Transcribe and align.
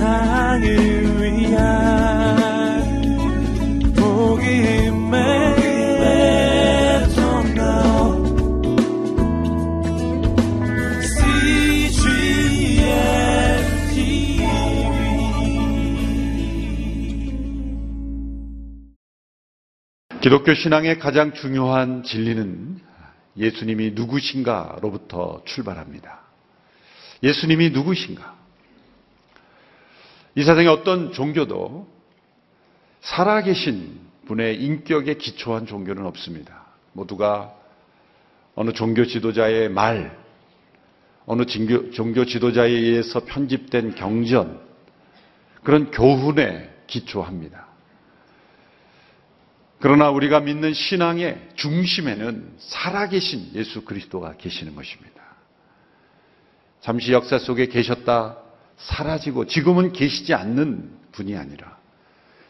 세상을 0.00 0.64
위한 1.20 2.80
복음의 3.94 5.20
기독교 20.22 20.54
신앙의 20.54 20.98
가장 20.98 21.34
중요한 21.34 22.02
진리는 22.04 22.78
예수님이 23.36 23.90
누구신가로부터 23.90 25.42
출발합니다. 25.44 26.20
예수님이 27.22 27.68
누구신가? 27.70 28.39
이 30.34 30.42
세상의 30.42 30.68
어떤 30.68 31.12
종교도 31.12 31.88
살아계신 33.00 33.98
분의 34.26 34.62
인격에 34.62 35.14
기초한 35.14 35.66
종교는 35.66 36.06
없습니다. 36.06 36.66
모두가 36.92 37.54
어느 38.54 38.72
종교 38.72 39.04
지도자의 39.04 39.68
말, 39.68 40.16
어느 41.26 41.44
종교 41.46 42.24
지도자에 42.24 42.68
의해서 42.68 43.24
편집된 43.24 43.94
경전, 43.94 44.60
그런 45.62 45.90
교훈에 45.90 46.70
기초합니다. 46.86 47.68
그러나 49.80 50.10
우리가 50.10 50.40
믿는 50.40 50.74
신앙의 50.74 51.50
중심에는 51.54 52.54
살아계신 52.58 53.52
예수 53.54 53.82
그리스도가 53.84 54.34
계시는 54.36 54.74
것입니다. 54.74 55.22
잠시 56.80 57.12
역사 57.12 57.38
속에 57.38 57.66
계셨다 57.66 58.36
사라지고 58.80 59.46
지금은 59.46 59.92
계시지 59.92 60.34
않는 60.34 60.90
분이 61.12 61.36
아니라 61.36 61.78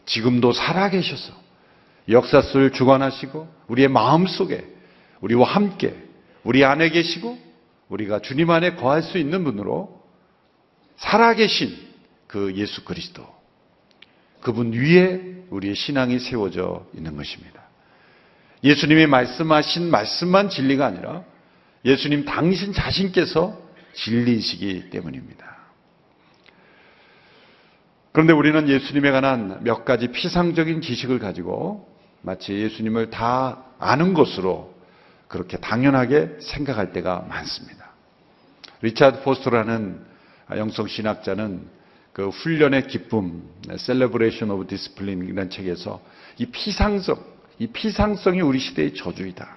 지금도 0.05 0.53
살아계셔서 0.53 1.33
역사 2.09 2.41
속을 2.41 2.71
주관하시고 2.71 3.47
우리의 3.67 3.87
마음 3.87 4.27
속에 4.27 4.65
우리와 5.21 5.47
함께 5.47 5.95
우리 6.43 6.65
안에 6.65 6.89
계시고 6.89 7.37
우리가 7.89 8.19
주님 8.21 8.49
안에 8.49 8.75
거할 8.75 9.03
수 9.03 9.17
있는 9.17 9.43
분으로 9.43 10.01
살아계신 10.97 11.77
그 12.27 12.53
예수 12.55 12.83
그리스도 12.85 13.27
그분 14.39 14.73
위에 14.73 15.21
우리의 15.49 15.75
신앙이 15.75 16.19
세워져 16.19 16.87
있는 16.95 17.15
것입니다. 17.15 17.61
예수님이 18.63 19.07
말씀하신 19.07 19.89
말씀만 19.91 20.49
진리가 20.49 20.85
아니라 20.85 21.23
예수님 21.83 22.25
당신 22.25 22.73
자신께서 22.73 23.59
진리이시기 23.93 24.89
때문입니다. 24.89 25.50
그런데 28.11 28.33
우리는 28.33 28.67
예수님에 28.67 29.11
관한 29.11 29.59
몇 29.63 29.85
가지 29.85 30.07
피상적인 30.09 30.81
지식을 30.81 31.19
가지고 31.19 31.87
마치 32.21 32.53
예수님을 32.53 33.09
다 33.09 33.63
아는 33.79 34.13
것으로 34.13 34.73
그렇게 35.27 35.57
당연하게 35.57 36.37
생각할 36.39 36.91
때가 36.91 37.25
많습니다. 37.29 37.91
리차드 38.81 39.23
포스터라는 39.23 40.01
영성 40.57 40.87
신학자는 40.87 41.67
그 42.11 42.27
훈련의 42.27 42.87
기쁨, 42.87 43.43
Celebration 43.77 44.51
of 44.51 44.67
Discipline 44.67 45.25
이라는 45.29 45.49
책에서 45.49 46.01
이 46.37 46.47
피상성, 46.47 47.17
이 47.59 47.67
피상성이 47.67 48.41
우리 48.41 48.59
시대의 48.59 48.93
저주이다. 48.93 49.47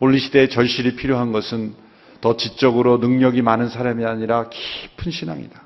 오늘 0.00 0.18
시대에 0.18 0.48
절실히 0.48 0.96
필요한 0.96 1.32
것은 1.32 1.74
더 2.20 2.36
지적으로 2.36 2.98
능력이 2.98 3.40
많은 3.40 3.68
사람이 3.68 4.04
아니라 4.04 4.50
깊은 4.50 5.10
신앙이다. 5.10 5.62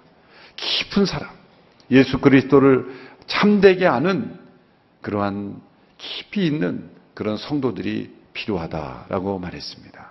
깊은 0.54 1.06
사람. 1.06 1.45
예수 1.90 2.18
그리스도를 2.18 2.86
참되게 3.26 3.86
아는 3.86 4.38
그러한 5.02 5.60
깊이 5.98 6.46
있는 6.46 6.90
그런 7.14 7.36
성도들이 7.36 8.14
필요하다라고 8.32 9.38
말했습니다. 9.38 10.10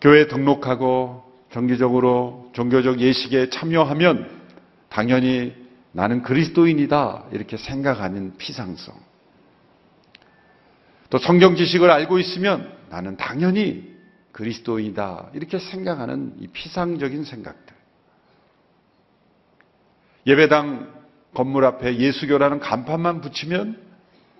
교회에 0.00 0.26
등록하고 0.28 1.24
정기적으로 1.50 2.50
종교적 2.54 3.00
예식에 3.00 3.50
참여하면 3.50 4.30
당연히 4.88 5.54
나는 5.92 6.22
그리스도인이다 6.22 7.26
이렇게 7.32 7.56
생각하는 7.56 8.36
피상성. 8.36 8.94
또 11.10 11.18
성경 11.18 11.56
지식을 11.56 11.90
알고 11.90 12.18
있으면 12.18 12.72
나는 12.90 13.16
당연히 13.16 13.96
그리스도인이다 14.32 15.30
이렇게 15.34 15.58
생각하는 15.58 16.34
이 16.40 16.48
피상적인 16.48 17.24
생각들. 17.24 17.77
예배당 20.28 20.92
건물 21.34 21.64
앞에 21.64 21.96
예수교라는 21.98 22.60
간판만 22.60 23.20
붙이면 23.20 23.76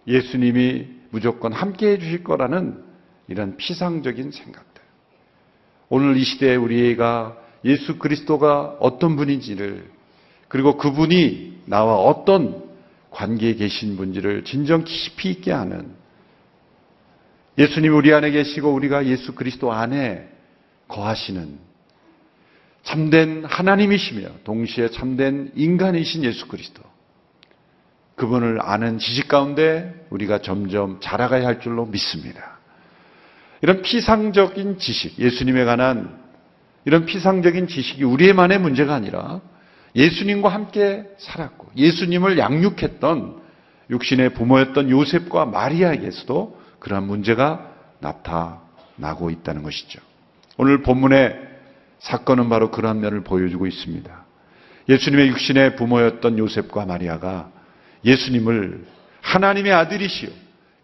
예수님이 0.06 0.86
무조건 1.10 1.52
함께 1.52 1.92
해주실 1.92 2.22
거라는 2.22 2.80
이런 3.26 3.56
피상적인 3.56 4.30
생각. 4.30 4.68
오늘 5.90 6.16
이 6.16 6.24
시대에 6.24 6.56
우리가 6.56 7.36
예수 7.64 7.98
그리스도가 7.98 8.76
어떤 8.78 9.16
분인지를 9.16 9.90
그리고 10.48 10.76
그분이 10.76 11.62
나와 11.66 11.96
어떤 11.96 12.62
관계에 13.10 13.54
계신 13.54 13.96
분지를 13.96 14.44
진정 14.44 14.84
깊이 14.84 15.30
있게 15.30 15.50
하는 15.52 15.94
예수님 17.56 17.96
우리 17.96 18.12
안에 18.12 18.30
계시고 18.30 18.72
우리가 18.72 19.06
예수 19.06 19.34
그리스도 19.34 19.72
안에 19.72 20.28
거하시는 20.88 21.67
참된 22.88 23.44
하나님이시며 23.44 24.28
동시에 24.44 24.88
참된 24.88 25.52
인간이신 25.54 26.24
예수 26.24 26.48
그리스도 26.48 26.82
그분을 28.16 28.60
아는 28.62 28.98
지식 28.98 29.28
가운데 29.28 30.06
우리가 30.08 30.40
점점 30.40 30.98
자라가야 31.00 31.46
할 31.46 31.60
줄로 31.60 31.84
믿습니다. 31.84 32.58
이런 33.60 33.82
피상적인 33.82 34.78
지식, 34.78 35.18
예수님에 35.18 35.66
관한 35.66 36.18
이런 36.86 37.04
피상적인 37.04 37.68
지식이 37.68 38.04
우리만의 38.04 38.58
문제가 38.58 38.94
아니라 38.94 39.42
예수님과 39.94 40.48
함께 40.48 41.04
살았고 41.18 41.72
예수님을 41.76 42.38
양육했던 42.38 43.42
육신의 43.90 44.32
부모였던 44.32 44.88
요셉과 44.88 45.44
마리아에게서도 45.44 46.58
그러한 46.78 47.06
문제가 47.06 47.70
나타나고 48.00 49.28
있다는 49.28 49.62
것이죠. 49.62 50.00
오늘 50.56 50.82
본문의 50.82 51.47
사건은 52.00 52.48
바로 52.48 52.70
그러한 52.70 53.00
면을 53.00 53.22
보여주고 53.22 53.66
있습니다. 53.66 54.24
예수님의 54.88 55.28
육신의 55.28 55.76
부모였던 55.76 56.38
요셉과 56.38 56.86
마리아가 56.86 57.50
예수님을 58.04 58.86
하나님의 59.20 59.72
아들이시오 59.72 60.30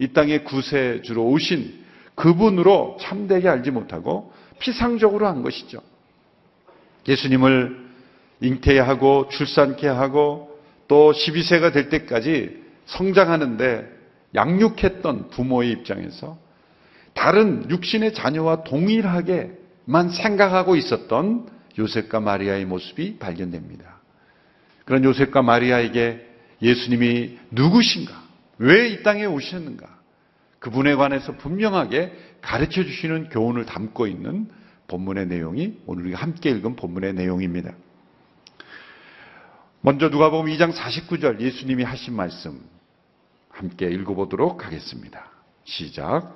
이 0.00 0.08
땅에 0.08 0.38
구세주로 0.40 1.24
오신 1.26 1.84
그분으로 2.14 2.98
참되게 3.00 3.48
알지 3.48 3.70
못하고 3.70 4.32
피상적으로 4.58 5.26
한 5.26 5.42
것이죠. 5.42 5.80
예수님을 7.08 7.84
잉태하고 8.40 9.28
출산케 9.30 9.86
하고 9.86 10.58
또 10.88 11.12
12세가 11.12 11.72
될 11.72 11.88
때까지 11.88 12.62
성장하는데 12.86 13.88
양육했던 14.34 15.30
부모의 15.30 15.70
입장에서 15.70 16.36
다른 17.14 17.70
육신의 17.70 18.12
자녀와 18.12 18.64
동일하게 18.64 19.52
만 19.84 20.08
생각하고 20.10 20.76
있었던 20.76 21.48
요셉과 21.78 22.20
마리아의 22.20 22.64
모습이 22.64 23.18
발견됩니다. 23.18 24.00
그런 24.84 25.04
요셉과 25.04 25.42
마리아에게 25.42 26.26
예수님이 26.62 27.38
누구신가? 27.50 28.24
왜 28.58 28.90
이 28.90 29.02
땅에 29.02 29.24
오셨는가? 29.24 29.86
그분에 30.60 30.94
관해서 30.94 31.32
분명하게 31.36 32.12
가르쳐 32.40 32.84
주시는 32.84 33.28
교훈을 33.30 33.66
담고 33.66 34.06
있는 34.06 34.48
본문의 34.88 35.26
내용이 35.26 35.78
오늘 35.86 36.04
우리가 36.04 36.20
함께 36.20 36.50
읽은 36.50 36.76
본문의 36.76 37.14
내용입니다. 37.14 37.72
먼저 39.80 40.08
누가 40.08 40.30
보면 40.30 40.56
2장 40.56 40.72
49절 40.72 41.40
예수님이 41.40 41.82
하신 41.84 42.14
말씀 42.14 42.60
함께 43.50 43.90
읽어보도록 43.90 44.64
하겠습니다. 44.64 45.26
시작. 45.64 46.34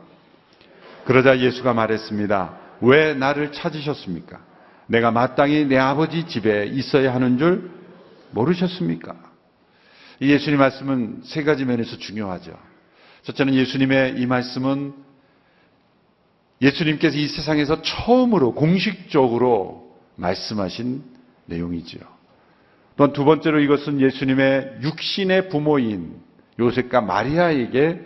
그러자 1.07 1.39
예수가 1.39 1.73
말했습니다. 1.73 2.68
왜 2.81 3.15
나를 3.15 3.53
찾으셨습니까? 3.53 4.41
내가 4.87 5.11
마땅히 5.11 5.65
내 5.67 5.77
아버지 5.77 6.27
집에 6.27 6.67
있어야 6.67 7.15
하는 7.15 7.39
줄 7.39 7.71
모르셨습니까? 8.31 9.17
예수님 10.21 10.59
말씀은 10.59 11.23
세 11.25 11.45
가지 11.45 11.65
면에서 11.65 11.97
중요하죠. 11.97 12.59
첫째는 13.23 13.55
예수님의 13.55 14.19
이 14.19 14.27
말씀은 14.27 14.95
예수님께서 16.61 17.17
이 17.17 17.29
세상에서 17.29 17.83
처음으로 17.83 18.55
공식적으로 18.55 19.97
말씀하신 20.17 21.05
내용이지요. 21.47 22.01
또한 22.97 23.13
두 23.13 23.25
번째로 23.25 23.61
이것은 23.61 24.01
예수님의 24.01 24.79
육신의 24.83 25.51
부모인 25.51 26.21
요셉과 26.59 27.01
마리아에게 27.01 28.01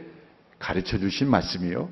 가르쳐 0.58 0.98
주신 0.98 1.30
말씀이요. 1.30 1.88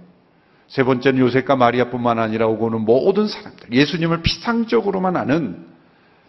세 0.70 0.84
번째는 0.84 1.18
요셉과 1.18 1.56
마리아뿐만 1.56 2.20
아니라 2.20 2.46
오고는 2.46 2.82
모든 2.82 3.26
사람들, 3.26 3.72
예수님을 3.72 4.22
피상적으로만 4.22 5.16
아는 5.16 5.66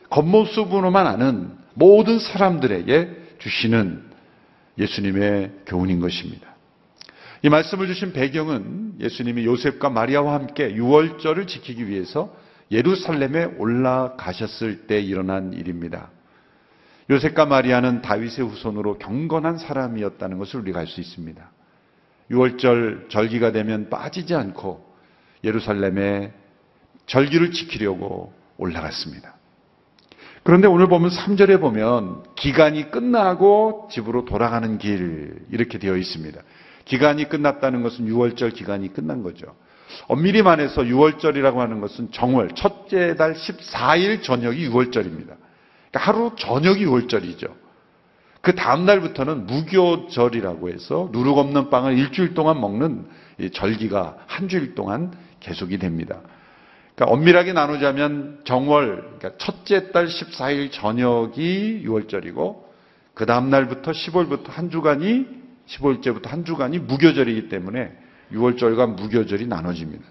겉모습으로만 0.09 1.05
아는 1.05 1.51
모든 1.75 2.17
사람들에게 2.17 3.35
주시는 3.37 4.03
예수님의 4.79 5.51
교훈인 5.67 5.99
것입니다. 5.99 6.47
이 7.43 7.49
말씀을 7.49 7.85
주신 7.87 8.13
배경은 8.13 8.95
예수님이 8.99 9.45
요셉과 9.45 9.89
마리아와 9.89 10.33
함께 10.33 10.73
유월절을 10.73 11.45
지키기 11.45 11.87
위해서 11.87 12.35
예루살렘에 12.71 13.45
올라가셨을 13.59 14.87
때 14.87 14.99
일어난 14.99 15.53
일입니다. 15.53 16.09
요셉과 17.11 17.45
마리아는 17.45 18.01
다윗의 18.01 18.45
후손으로 18.47 18.97
경건한 18.97 19.59
사람이었다는 19.59 20.39
것을 20.39 20.61
우리가 20.61 20.79
알 20.79 20.87
수 20.87 20.99
있습니다. 20.99 21.51
유월절 22.31 23.07
절기가 23.09 23.51
되면 23.51 23.89
빠지지 23.89 24.33
않고 24.33 24.83
예루살렘에 25.43 26.31
절기를 27.05 27.51
지키려고 27.51 28.33
올라갔습니다. 28.57 29.35
그런데 30.43 30.67
오늘 30.67 30.87
보면 30.87 31.09
3절에 31.11 31.59
보면 31.59 32.23
기간이 32.35 32.89
끝나고 32.89 33.89
집으로 33.91 34.25
돌아가는 34.25 34.77
길 34.77 35.45
이렇게 35.51 35.77
되어 35.77 35.97
있습니다. 35.97 36.41
기간이 36.85 37.29
끝났다는 37.29 37.83
것은 37.83 38.07
6월절 38.07 38.53
기간이 38.53 38.93
끝난 38.93 39.21
거죠. 39.21 39.55
엄밀히 40.07 40.41
말해서 40.41 40.81
6월절이라고 40.83 41.57
하는 41.57 41.81
것은 41.81 42.11
정월, 42.11 42.51
첫째 42.55 43.15
달 43.15 43.33
14일 43.33 44.23
저녁이 44.23 44.67
6월절입니다. 44.69 45.35
그러니까 45.91 45.99
하루 45.99 46.31
저녁이 46.37 46.85
6월절이죠. 46.85 47.60
그 48.41 48.55
다음날부터는 48.55 49.45
무교절이라고 49.45 50.69
해서 50.69 51.09
누룩 51.11 51.37
없는 51.37 51.69
빵을 51.69 51.97
일주일 51.97 52.33
동안 52.33 52.59
먹는 52.59 53.05
절기가 53.53 54.17
한 54.25 54.47
주일 54.47 54.75
동안 54.75 55.13
계속이 55.39 55.77
됩니다. 55.77 56.21
그러니까 56.95 57.15
엄밀하게 57.15 57.53
나누자면 57.53 58.41
정월, 58.43 59.17
그러니까 59.17 59.31
첫째 59.37 59.91
달 59.91 60.07
14일 60.07 60.71
저녁이 60.71 61.83
6월절이고 61.85 62.63
그 63.13 63.25
다음날부터 63.25 63.91
10월부터 63.91 64.49
한 64.49 64.69
주간이 64.69 65.25
15일째부터 65.67 66.27
한 66.27 66.43
주간이 66.43 66.79
무교절이기 66.79 67.49
때문에 67.49 67.91
6월절과 68.33 68.95
무교절이 68.95 69.47
나눠집니다. 69.47 70.05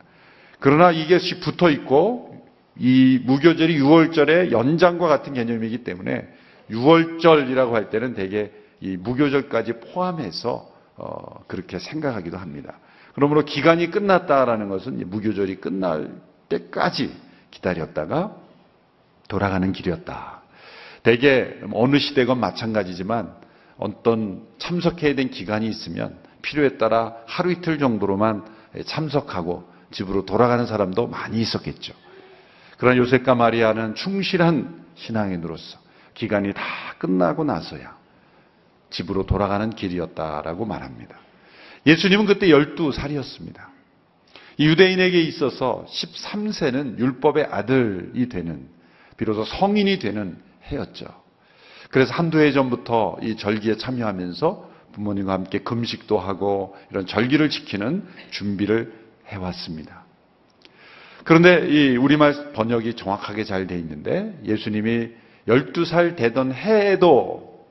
그러나 0.58 0.90
이것이 0.92 1.40
붙어 1.40 1.70
있고 1.70 2.46
이 2.78 3.20
무교절이 3.24 3.78
6월절의 3.78 4.52
연장과 4.52 5.08
같은 5.08 5.34
개념이기 5.34 5.78
때문에 5.78 6.28
6월절이라고 6.70 7.72
할 7.72 7.90
때는 7.90 8.14
대개 8.14 8.50
이 8.80 8.96
무교절까지 8.96 9.80
포함해서 9.80 10.70
어, 10.96 11.44
그렇게 11.46 11.78
생각하기도 11.78 12.36
합니다. 12.36 12.78
그러므로 13.14 13.44
기간이 13.44 13.90
끝났다라는 13.90 14.68
것은 14.68 15.08
무교절이 15.08 15.56
끝날 15.56 16.10
때까지 16.48 17.12
기다렸다가 17.50 18.36
돌아가는 19.28 19.72
길이었다. 19.72 20.42
대개 21.02 21.54
어느 21.72 21.98
시대건 21.98 22.38
마찬가지지만 22.38 23.34
어떤 23.78 24.42
참석해야 24.58 25.14
된 25.14 25.30
기간이 25.30 25.66
있으면 25.68 26.18
필요에 26.42 26.76
따라 26.76 27.16
하루 27.26 27.50
이틀 27.50 27.78
정도로만 27.78 28.44
참석하고 28.86 29.68
집으로 29.90 30.26
돌아가는 30.26 30.66
사람도 30.66 31.06
많이 31.06 31.40
있었겠죠. 31.40 31.94
그러나 32.76 32.96
요셉과 32.98 33.34
마리아는 33.34 33.94
충실한 33.94 34.84
신앙인으로서 34.94 35.78
기간이 36.20 36.52
다 36.52 36.62
끝나고 36.98 37.44
나서야 37.44 37.96
집으로 38.90 39.24
돌아가는 39.24 39.70
길이었다라고 39.70 40.66
말합니다. 40.66 41.16
예수님은 41.86 42.26
그때 42.26 42.48
12살이었습니다. 42.48 43.70
유대인에게 44.58 45.22
있어서 45.22 45.86
13세는 45.88 46.98
율법의 46.98 47.46
아들이 47.50 48.28
되는, 48.28 48.68
비로소 49.16 49.44
성인이 49.44 49.98
되는 49.98 50.36
해였죠. 50.66 51.06
그래서 51.88 52.12
한두 52.12 52.38
해 52.38 52.52
전부터 52.52 53.20
이 53.22 53.36
절기에 53.36 53.78
참여하면서 53.78 54.70
부모님과 54.92 55.32
함께 55.32 55.60
금식도 55.60 56.18
하고 56.18 56.76
이런 56.90 57.06
절기를 57.06 57.48
지키는 57.48 58.06
준비를 58.30 58.92
해왔습니다. 59.28 60.04
그런데 61.24 61.66
이 61.68 61.96
우리말 61.96 62.52
번역이 62.52 62.96
정확하게 62.96 63.44
잘 63.44 63.66
돼 63.66 63.78
있는데 63.78 64.38
예수님이 64.44 65.19
12살 65.48 66.16
되던 66.16 66.52
해에도 66.52 67.66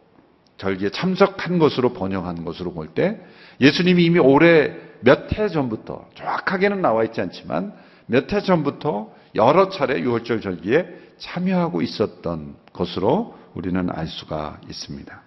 절기에 0.58 0.90
참석한 0.90 1.60
것으로 1.60 1.94
번역한 1.94 2.44
것으로 2.44 2.74
볼 2.74 2.94
때 2.94 3.20
예수님이 3.62 4.04
이미 4.06 4.20
올해 4.20 4.76
몇 5.02 5.32
해 5.38 5.48
전부터 5.48 6.10
정확하게는 6.16 6.82
나와 6.82 7.04
있지 7.06 7.22
않지만 7.22 7.74
몇 8.08 8.34
해 8.34 8.42
전부터 8.42 9.14
여러 9.36 9.70
차례 9.70 10.00
유월절 10.00 10.42
절기에 10.42 10.88
참여하고 11.20 11.82
있었던 11.82 12.56
것으로 12.74 13.38
우리는 13.54 13.90
알 13.92 14.08
수가 14.08 14.60
있습니다. 14.70 15.22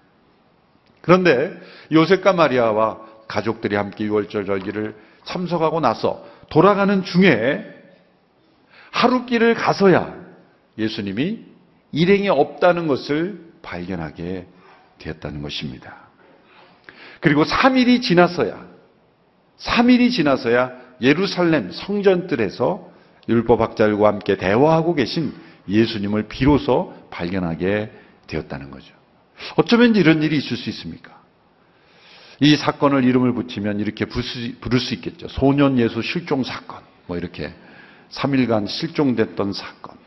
그런데 1.01 1.53
요셉과 1.91 2.33
마리아와 2.33 3.01
가족들이 3.29 3.77
함께 3.77 4.05
유월절 4.05 4.47
절기를 4.47 4.97
참석하고 5.25 5.81
나서 5.81 6.25
돌아가는 6.51 7.03
중에 7.05 7.65
하루길을 8.91 9.55
가서야 9.55 10.15
예수님이 10.79 11.52
일행이 11.93 12.29
없다는 12.29 12.87
것을 12.87 13.53
발견하게 13.63 14.47
되었다는 14.99 15.43
것입니다. 15.43 15.97
그리고 17.21 17.45
3일이 17.45 18.03
지나서야 18.03 18.67
3일이 19.59 20.11
지나서야 20.11 20.73
예루살렘 21.01 21.71
성전뜰에서 21.71 22.91
율법학자들과 23.29 24.09
함께 24.09 24.37
대화하고 24.37 24.95
계신 24.95 25.33
예수님을 25.69 26.29
비로소 26.29 26.93
발견하게 27.11 27.93
되었다는 28.27 28.71
거죠. 28.71 28.95
어쩌면 29.57 29.95
이런 29.95 30.23
일이 30.23 30.37
있을 30.37 30.57
수 30.57 30.69
있습니까? 30.71 31.21
이 32.41 32.57
사건을 32.57 33.05
이름을 33.05 33.35
붙이면 33.35 33.79
이렇게 33.79 34.05
부를 34.05 34.81
수 34.81 34.95
있겠죠. 34.95 35.29
소년 35.29 35.79
예수 35.79 36.03
실종 36.03 36.43
사건. 36.43 36.81
뭐 37.07 37.17
이렇게 37.17 37.53
3일간 38.11 38.67
실종됐던 38.67 39.53
사건. 39.53 40.02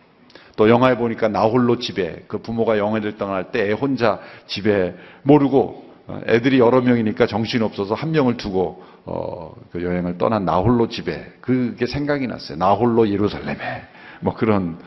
또 0.55 0.69
영화에 0.69 0.95
보니까 0.97 1.27
나홀로 1.27 1.79
집에 1.79 2.23
그 2.27 2.37
부모가 2.39 2.77
영화를 2.77 3.17
떠날 3.17 3.51
때 3.51 3.65
애 3.65 3.71
혼자 3.71 4.19
집에 4.47 4.95
모르고 5.23 5.85
어, 6.07 6.21
애들이 6.27 6.59
여러 6.59 6.81
명이니까 6.81 7.25
정신 7.25 7.63
없어서 7.63 7.95
한 7.95 8.11
명을 8.11 8.37
두고 8.37 8.83
어, 9.05 9.55
그 9.71 9.83
여행을 9.83 10.17
떠난 10.17 10.45
나홀로 10.45 10.87
집에 10.87 11.33
그게 11.41 11.87
생각이 11.87 12.27
났어요. 12.27 12.57
나홀로 12.57 13.09
예루살렘에 13.09 13.83
뭐 14.21 14.33
그런 14.35 14.77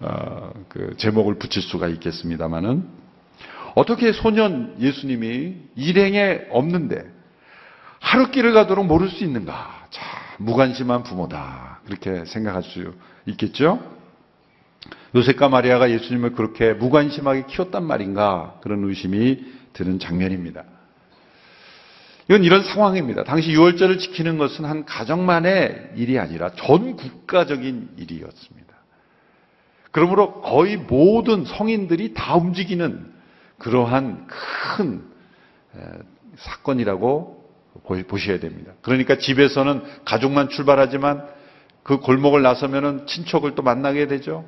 어, 0.00 0.50
그 0.68 0.94
제목을 0.96 1.34
붙일 1.38 1.62
수가 1.62 1.88
있겠습니다만은 1.88 2.86
어떻게 3.74 4.12
소년 4.12 4.74
예수님이 4.80 5.56
일행에 5.74 6.46
없는데 6.50 7.04
하루 8.00 8.30
길을 8.30 8.54
가도록 8.54 8.86
모를 8.86 9.10
수 9.10 9.24
있는가? 9.24 9.86
자, 9.90 10.02
무관심한 10.38 11.02
부모다. 11.02 11.80
그렇게 11.84 12.24
생각할 12.24 12.62
수 12.62 12.94
있겠죠? 13.26 13.95
요셉과 15.16 15.48
마리아가 15.48 15.90
예수님을 15.90 16.32
그렇게 16.32 16.74
무관심하게 16.74 17.46
키웠단 17.46 17.84
말인가? 17.84 18.58
그런 18.62 18.84
의심이 18.84 19.44
드는 19.72 19.98
장면입니다. 19.98 20.64
이건 22.28 22.44
이런 22.44 22.62
상황입니다. 22.62 23.24
당시 23.24 23.50
6월절을 23.52 23.98
지키는 23.98 24.36
것은 24.36 24.66
한 24.66 24.84
가정만의 24.84 25.92
일이 25.96 26.18
아니라 26.18 26.50
전 26.50 26.96
국가적인 26.96 27.90
일이었습니다. 27.96 28.74
그러므로 29.90 30.42
거의 30.42 30.76
모든 30.76 31.46
성인들이 31.46 32.12
다 32.12 32.36
움직이는 32.36 33.10
그러한 33.58 34.26
큰 34.26 35.02
사건이라고 36.36 37.42
보셔야 38.06 38.38
됩니다. 38.38 38.72
그러니까 38.82 39.16
집에서는 39.16 39.82
가족만 40.04 40.50
출발하지만 40.50 41.26
그 41.82 42.00
골목을 42.00 42.42
나서면은 42.42 43.06
친척을 43.06 43.54
또 43.54 43.62
만나게 43.62 44.08
되죠. 44.08 44.44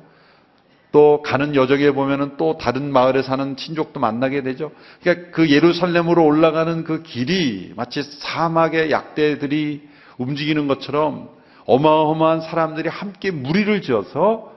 또 0.91 1.21
가는 1.21 1.55
여정에 1.55 1.91
보면은 1.91 2.37
또 2.37 2.57
다른 2.57 2.91
마을에 2.91 3.21
사는 3.21 3.55
친족도 3.55 3.99
만나게 3.99 4.41
되죠. 4.41 4.71
그러니까 5.01 5.31
그 5.31 5.49
예루살렘으로 5.49 6.25
올라가는 6.25 6.83
그 6.83 7.03
길이 7.03 7.73
마치 7.75 8.01
사막의 8.01 8.89
약대들이 8.89 9.87
움직이는 10.17 10.67
것처럼 10.67 11.29
어마어마한 11.65 12.41
사람들이 12.41 12.89
함께 12.89 13.29
무리를 13.29 13.81
지어서 13.81 14.51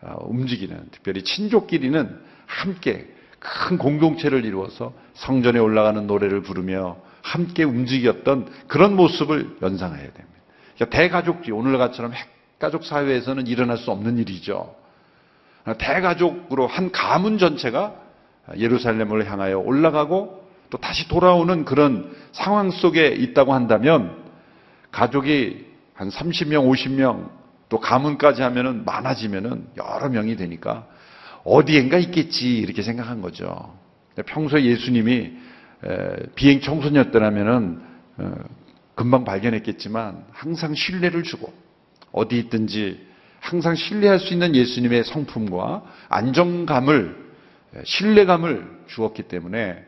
어, 0.00 0.16
움직이는 0.22 0.88
특별히 0.92 1.22
친족끼리는 1.22 2.18
함께 2.46 3.06
큰 3.38 3.76
공동체를 3.78 4.44
이루어서 4.44 4.92
성전에 5.14 5.58
올라가는 5.58 6.06
노래를 6.06 6.42
부르며 6.42 6.96
함께 7.22 7.64
움직였던 7.64 8.48
그런 8.68 8.94
모습을 8.94 9.56
연상해야 9.62 9.98
됩니다. 9.98 10.42
그러니까 10.76 10.96
대가족주의 10.96 11.56
오늘같처럼 11.56 12.12
핵가족 12.12 12.84
사회에서는 12.84 13.48
일어날 13.48 13.78
수 13.78 13.90
없는 13.90 14.18
일이죠. 14.18 14.81
대가족으로 15.78 16.66
한 16.66 16.90
가문 16.90 17.38
전체가 17.38 17.94
예루살렘을 18.56 19.30
향하여 19.30 19.58
올라가고 19.58 20.42
또 20.70 20.78
다시 20.78 21.08
돌아오는 21.08 21.64
그런 21.64 22.14
상황 22.32 22.70
속에 22.70 23.08
있다고 23.08 23.52
한다면 23.54 24.16
가족이 24.90 25.66
한 25.94 26.08
30명, 26.08 26.68
50명 26.68 27.30
또 27.68 27.80
가문까지 27.80 28.42
하면은 28.42 28.84
많아지면은 28.84 29.66
여러 29.76 30.08
명이 30.08 30.36
되니까 30.36 30.86
어디엔가 31.44 31.98
있겠지 31.98 32.58
이렇게 32.58 32.82
생각한 32.82 33.20
거죠. 33.20 33.76
평소에 34.26 34.64
예수님이 34.64 35.32
비행 36.34 36.60
청소년 36.60 37.10
때라면은 37.10 37.80
어, 38.18 38.34
금방 38.94 39.24
발견했겠지만 39.24 40.24
항상 40.30 40.74
신뢰를 40.74 41.22
주고 41.22 41.52
어디 42.12 42.38
있든지 42.38 43.06
항상 43.42 43.74
신뢰할 43.74 44.20
수 44.20 44.32
있는 44.32 44.54
예수님의 44.54 45.02
성품과 45.02 45.82
안정감을 46.08 47.32
신뢰감을 47.84 48.84
주었기 48.86 49.24
때문에 49.24 49.84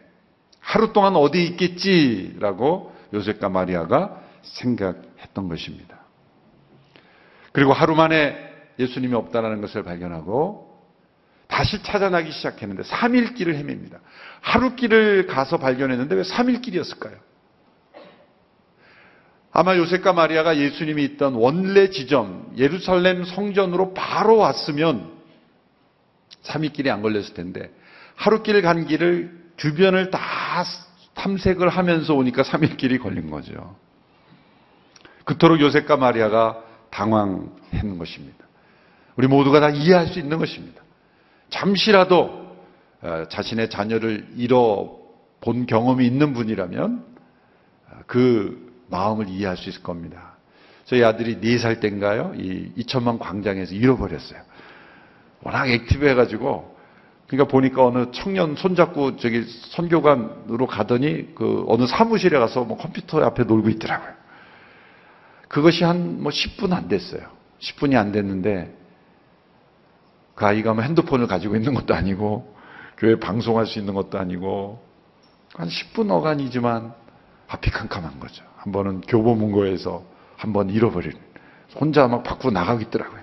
하루 0.58 0.92
동안 0.92 1.14
어디 1.14 1.44
있겠지라고 1.44 2.92
요셉과 3.12 3.48
마리아가 3.50 4.20
생각했던 4.42 5.48
것입니다. 5.48 6.00
그리고 7.52 7.72
하루 7.72 7.94
만에 7.94 8.36
예수님이 8.80 9.14
없다라는 9.14 9.60
것을 9.60 9.84
발견하고 9.84 10.74
다시 11.46 11.80
찾아나기 11.80 12.32
시작했는데 12.32 12.82
3일 12.82 13.36
길을 13.36 13.54
헤맵니다. 13.54 14.00
하루 14.40 14.74
길을 14.74 15.28
가서 15.28 15.58
발견했는데 15.58 16.16
왜 16.16 16.22
3일 16.22 16.60
길이었을까요? 16.60 17.14
아마 19.56 19.76
요셉과 19.76 20.12
마리아가 20.12 20.58
예수님이 20.58 21.04
있던 21.04 21.34
원래 21.34 21.88
지점 21.88 22.52
예루살렘 22.56 23.22
성전으로 23.24 23.94
바로 23.94 24.36
왔으면 24.36 25.12
3일 26.42 26.72
길이 26.72 26.90
안 26.90 27.02
걸렸을 27.02 27.34
텐데 27.34 27.70
하루 28.16 28.42
길 28.42 28.60
간 28.62 28.84
길을 28.84 29.44
주변을 29.56 30.10
다 30.10 30.64
탐색을 31.14 31.68
하면서 31.68 32.14
오니까 32.14 32.42
3일 32.42 32.76
길이 32.76 32.98
걸린 32.98 33.30
거죠. 33.30 33.76
그토록 35.24 35.60
요셉과 35.60 35.98
마리아가 35.98 36.60
당황했는 36.90 37.96
것입니다. 37.96 38.44
우리 39.14 39.28
모두가 39.28 39.60
다 39.60 39.70
이해할 39.70 40.08
수 40.08 40.18
있는 40.18 40.38
것입니다. 40.38 40.82
잠시라도 41.50 42.56
어, 43.02 43.24
자신의 43.28 43.70
자녀를 43.70 44.30
잃어본 44.34 45.66
경험이 45.66 46.06
있는 46.06 46.32
분이라면 46.32 47.04
어, 47.90 47.98
그 48.08 48.63
마음을 48.88 49.28
이해할 49.28 49.56
수 49.56 49.68
있을 49.68 49.82
겁니다. 49.82 50.34
저희 50.84 51.02
아들이 51.02 51.38
4살 51.38 51.80
때인가요? 51.80 52.34
이 52.36 52.72
이천만 52.76 53.18
광장에서 53.18 53.74
잃어버렸어요. 53.74 54.40
워낙 55.42 55.68
active 55.68 56.06
해가지고 56.06 56.74
그러니까 57.26 57.50
보니까 57.50 57.86
어느 57.86 58.10
청년 58.12 58.54
손잡고 58.54 59.16
저기 59.16 59.44
선교관으로 59.72 60.66
가더니 60.66 61.34
그 61.34 61.64
어느 61.68 61.86
사무실에 61.86 62.38
가서 62.38 62.64
뭐 62.64 62.76
컴퓨터 62.76 63.22
앞에 63.24 63.44
놀고 63.44 63.70
있더라고요. 63.70 64.12
그것이 65.48 65.84
한 65.84 66.20
뭐 66.20 66.30
10분 66.32 66.72
안 66.72 66.88
됐어요. 66.88 67.28
10분이 67.60 67.96
안 67.96 68.12
됐는데 68.12 68.76
그 70.34 70.44
아이가 70.44 70.74
뭐 70.74 70.82
핸드폰을 70.82 71.26
가지고 71.26 71.56
있는 71.56 71.74
것도 71.74 71.94
아니고 71.94 72.54
교회 72.98 73.18
방송할 73.18 73.66
수 73.66 73.78
있는 73.78 73.94
것도 73.94 74.18
아니고 74.18 74.82
한 75.54 75.68
10분 75.68 76.10
어간이지만 76.10 76.92
앞이 77.48 77.70
캄캄한 77.70 78.20
거죠. 78.20 78.44
한 78.64 78.72
번은 78.72 79.02
교보문고에서 79.02 80.04
한 80.36 80.52
번 80.52 80.70
잃어버린 80.70 81.12
혼자 81.76 82.06
막 82.08 82.22
밖으로 82.22 82.50
나가고 82.50 82.80
있더라고요. 82.82 83.20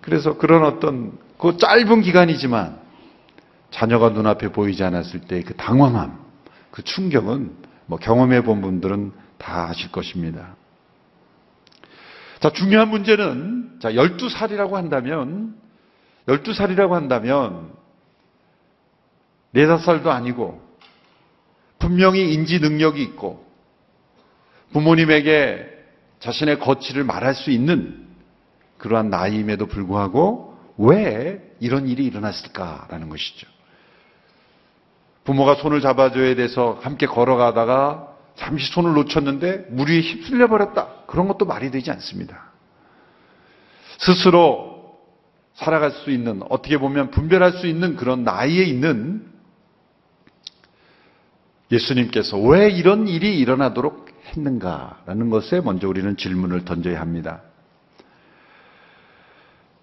그래서 0.00 0.36
그런 0.38 0.64
어떤 0.64 1.18
그 1.38 1.56
짧은 1.56 2.02
기간이지만 2.02 2.78
자녀가 3.70 4.10
눈앞에 4.10 4.48
보이지 4.52 4.82
않았을 4.82 5.20
때 5.22 5.42
그 5.42 5.54
당황함, 5.54 6.18
그 6.70 6.82
충격은 6.82 7.56
뭐 7.86 7.98
경험해 7.98 8.42
본 8.44 8.60
분들은 8.60 9.12
다 9.38 9.68
아실 9.68 9.90
것입니다. 9.90 10.54
자, 12.40 12.50
중요한 12.50 12.88
문제는 12.88 13.78
자, 13.80 13.92
12살이라고 13.92 14.72
한다면 14.72 15.54
12살이라고 16.26 16.90
한다면 16.90 17.72
4, 19.54 19.60
5살도 19.60 20.06
아니고 20.06 20.62
분명히 21.78 22.32
인지 22.32 22.60
능력이 22.60 23.02
있고 23.02 23.49
부모님에게 24.72 25.66
자신의 26.20 26.58
거취를 26.60 27.04
말할 27.04 27.34
수 27.34 27.50
있는 27.50 28.06
그러한 28.78 29.10
나이임에도 29.10 29.66
불구하고 29.66 30.58
왜 30.78 31.54
이런 31.60 31.88
일이 31.88 32.04
일어났을까라는 32.04 33.08
것이죠. 33.08 33.46
부모가 35.24 35.54
손을 35.54 35.80
잡아줘야 35.80 36.34
돼서 36.34 36.78
함께 36.82 37.06
걸어가다가 37.06 38.08
잠시 38.36 38.72
손을 38.72 38.94
놓쳤는데 38.94 39.66
물 39.70 39.90
위에 39.90 40.00
휩쓸려 40.00 40.48
버렸다. 40.48 41.04
그런 41.06 41.28
것도 41.28 41.44
말이 41.44 41.70
되지 41.70 41.90
않습니다. 41.90 42.50
스스로 43.98 44.98
살아갈 45.54 45.90
수 45.90 46.10
있는, 46.10 46.40
어떻게 46.48 46.78
보면 46.78 47.10
분별할 47.10 47.52
수 47.52 47.66
있는 47.66 47.96
그런 47.96 48.24
나이에 48.24 48.64
있는 48.64 49.26
예수님께서 51.70 52.38
왜 52.38 52.70
이런 52.70 53.06
일이 53.06 53.38
일어나도록 53.38 54.09
했는가라는 54.30 55.30
것에 55.30 55.60
먼저 55.60 55.88
우리는 55.88 56.16
질문을 56.16 56.64
던져야 56.64 57.00
합니다. 57.00 57.42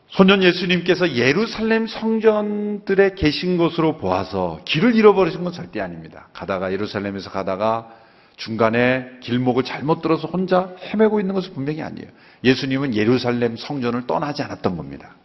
소년 0.09 0.41
예수님께서 0.41 1.15
예루살렘 1.15 1.85
성전들에 1.85 3.15
계신 3.15 3.57
것으로 3.57 3.97
보아서 3.97 4.61
길을 4.65 4.95
잃어버리신 4.95 5.43
건 5.43 5.51
절대 5.51 5.81
아닙니다. 5.81 6.29
가다가 6.33 6.71
예루살렘에서 6.71 7.29
가다가 7.29 7.91
중간에 8.37 9.17
길목을 9.21 9.63
잘못 9.63 10.01
들어서 10.01 10.27
혼자 10.27 10.73
헤매고 10.81 11.19
있는 11.19 11.35
것은 11.35 11.53
분명히 11.53 11.81
아니에요. 11.81 12.07
예수님은 12.43 12.95
예루살렘 12.95 13.57
성전을 13.57 14.07
떠나지 14.07 14.43
않았던 14.43 14.77
겁니다. 14.77 15.15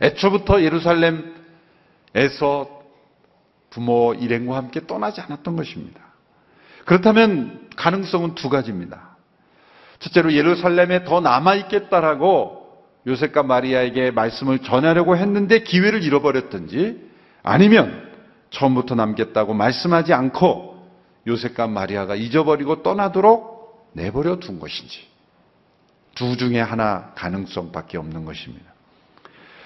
애초부터 0.00 0.62
예루살렘에서 0.62 1.34
부모 3.70 4.14
일행과 4.14 4.56
함께 4.56 4.86
떠나지 4.86 5.20
않았던 5.20 5.56
것입니다. 5.56 6.05
그렇다면 6.86 7.68
가능성은 7.76 8.36
두 8.36 8.48
가지입니다. 8.48 9.16
첫째로 9.98 10.32
예루살렘에 10.32 11.04
더 11.04 11.20
남아있겠다라고 11.20 12.64
요셉과 13.06 13.42
마리아에게 13.42 14.12
말씀을 14.12 14.60
전하려고 14.60 15.16
했는데 15.16 15.62
기회를 15.62 16.02
잃어버렸든지 16.02 17.10
아니면 17.42 18.10
처음부터 18.50 18.94
남겠다고 18.94 19.52
말씀하지 19.52 20.12
않고 20.12 20.86
요셉과 21.26 21.66
마리아가 21.66 22.14
잊어버리고 22.14 22.82
떠나도록 22.82 23.90
내버려 23.92 24.36
둔 24.36 24.58
것인지 24.60 25.08
두 26.14 26.36
중에 26.36 26.60
하나 26.60 27.12
가능성밖에 27.16 27.98
없는 27.98 28.24
것입니다. 28.24 28.64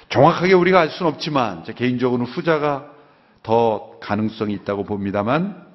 정확하게 0.08 0.54
우리가 0.54 0.80
알 0.80 0.88
수는 0.88 1.12
없지만 1.12 1.64
제 1.64 1.72
개인적으로는 1.72 2.30
후자가 2.32 2.90
더 3.42 3.98
가능성이 4.00 4.54
있다고 4.54 4.84
봅니다만 4.84 5.69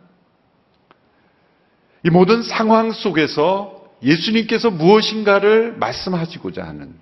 이 2.06 2.10
모든 2.12 2.44
상황 2.44 2.92
속에서 2.92 3.84
예수님께서 4.04 4.70
무엇인가를 4.70 5.76
말씀하시고자 5.78 6.64
하는 6.64 6.94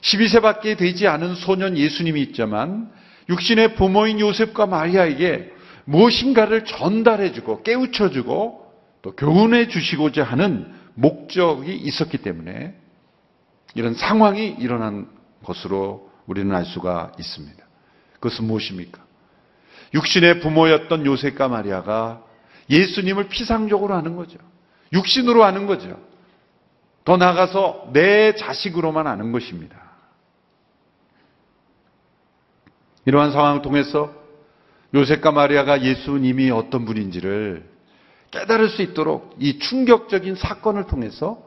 12세밖에 0.00 0.76
되지 0.76 1.06
않은 1.06 1.36
소년 1.36 1.78
예수님이 1.78 2.20
있지만 2.22 2.90
육신의 3.28 3.76
부모인 3.76 4.18
요셉과 4.18 4.66
마리아에게 4.66 5.52
무엇인가를 5.84 6.64
전달해주고 6.64 7.62
깨우쳐주고 7.62 8.72
또 9.02 9.12
교훈해 9.12 9.68
주시고자 9.68 10.24
하는 10.24 10.66
목적이 10.94 11.76
있었기 11.76 12.18
때문에 12.18 12.74
이런 13.76 13.94
상황이 13.94 14.48
일어난 14.58 15.06
것으로 15.44 16.10
우리는 16.26 16.52
알 16.52 16.64
수가 16.64 17.12
있습니다. 17.20 17.64
그것은 18.14 18.46
무엇입니까? 18.46 19.00
육신의 19.94 20.40
부모였던 20.40 21.06
요셉과 21.06 21.46
마리아가 21.46 22.24
예수님을 22.70 23.28
피상적으로 23.28 23.94
하는 23.94 24.16
거죠. 24.16 24.38
육신으로 24.92 25.44
하는 25.44 25.66
거죠. 25.66 25.98
더 27.04 27.16
나아가서 27.16 27.90
내 27.92 28.34
자식으로만 28.34 29.06
아는 29.06 29.32
것입니다. 29.32 29.82
이러한 33.04 33.32
상황을 33.32 33.62
통해서 33.62 34.14
요셉과 34.94 35.32
마리아가 35.32 35.82
예수님이 35.82 36.50
어떤 36.50 36.84
분인지를 36.84 37.68
깨달을 38.30 38.68
수 38.68 38.82
있도록 38.82 39.36
이 39.38 39.58
충격적인 39.58 40.36
사건을 40.36 40.86
통해서 40.86 41.42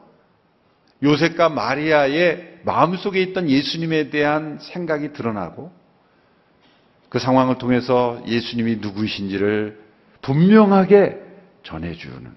요셉과 1.02 1.48
마리아의 1.48 2.60
마음속에 2.64 3.20
있던 3.22 3.48
예수님에 3.48 4.10
대한 4.10 4.58
생각이 4.60 5.12
드러나고 5.12 5.72
그 7.08 7.18
상황을 7.18 7.58
통해서 7.58 8.22
예수님이 8.26 8.76
누구이신지를 8.76 9.87
분명하게 10.28 11.16
전해주는 11.62 12.30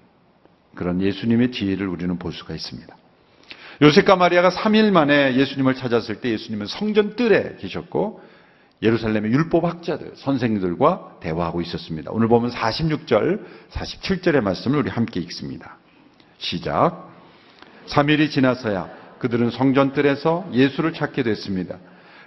그런 0.74 1.02
예수님의 1.02 1.52
지혜를 1.52 1.86
우리는 1.88 2.18
볼 2.18 2.32
수가 2.32 2.54
있습니다. 2.54 2.96
요셉과 3.82 4.16
마리아가 4.16 4.48
3일 4.48 4.90
만에 4.92 5.34
예수님을 5.36 5.74
찾았을 5.74 6.22
때 6.22 6.30
예수님은 6.30 6.66
성전 6.66 7.16
뜰에 7.16 7.56
계셨고 7.60 8.22
예루살렘의 8.80 9.30
율법 9.32 9.64
학자들, 9.64 10.12
선생들과 10.16 11.18
대화하고 11.20 11.60
있었습니다. 11.60 12.10
오늘 12.12 12.28
보면 12.28 12.50
46절, 12.50 13.44
47절의 13.70 14.40
말씀을 14.40 14.78
우리 14.78 14.90
함께 14.90 15.20
읽습니다. 15.20 15.76
시작. 16.38 17.10
3일이 17.86 18.30
지나서야 18.30 18.88
그들은 19.18 19.50
성전 19.50 19.92
뜰에서 19.92 20.48
예수를 20.52 20.94
찾게 20.94 21.22
됐습니다. 21.24 21.76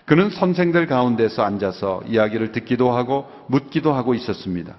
그는 0.05 0.29
선생들 0.29 0.85
가운데서 0.85 1.43
앉아서 1.43 2.03
이야기를 2.07 2.51
듣기도 2.51 2.91
하고 2.91 3.27
묻기도 3.47 3.93
하고 3.93 4.13
있었습니다. 4.13 4.75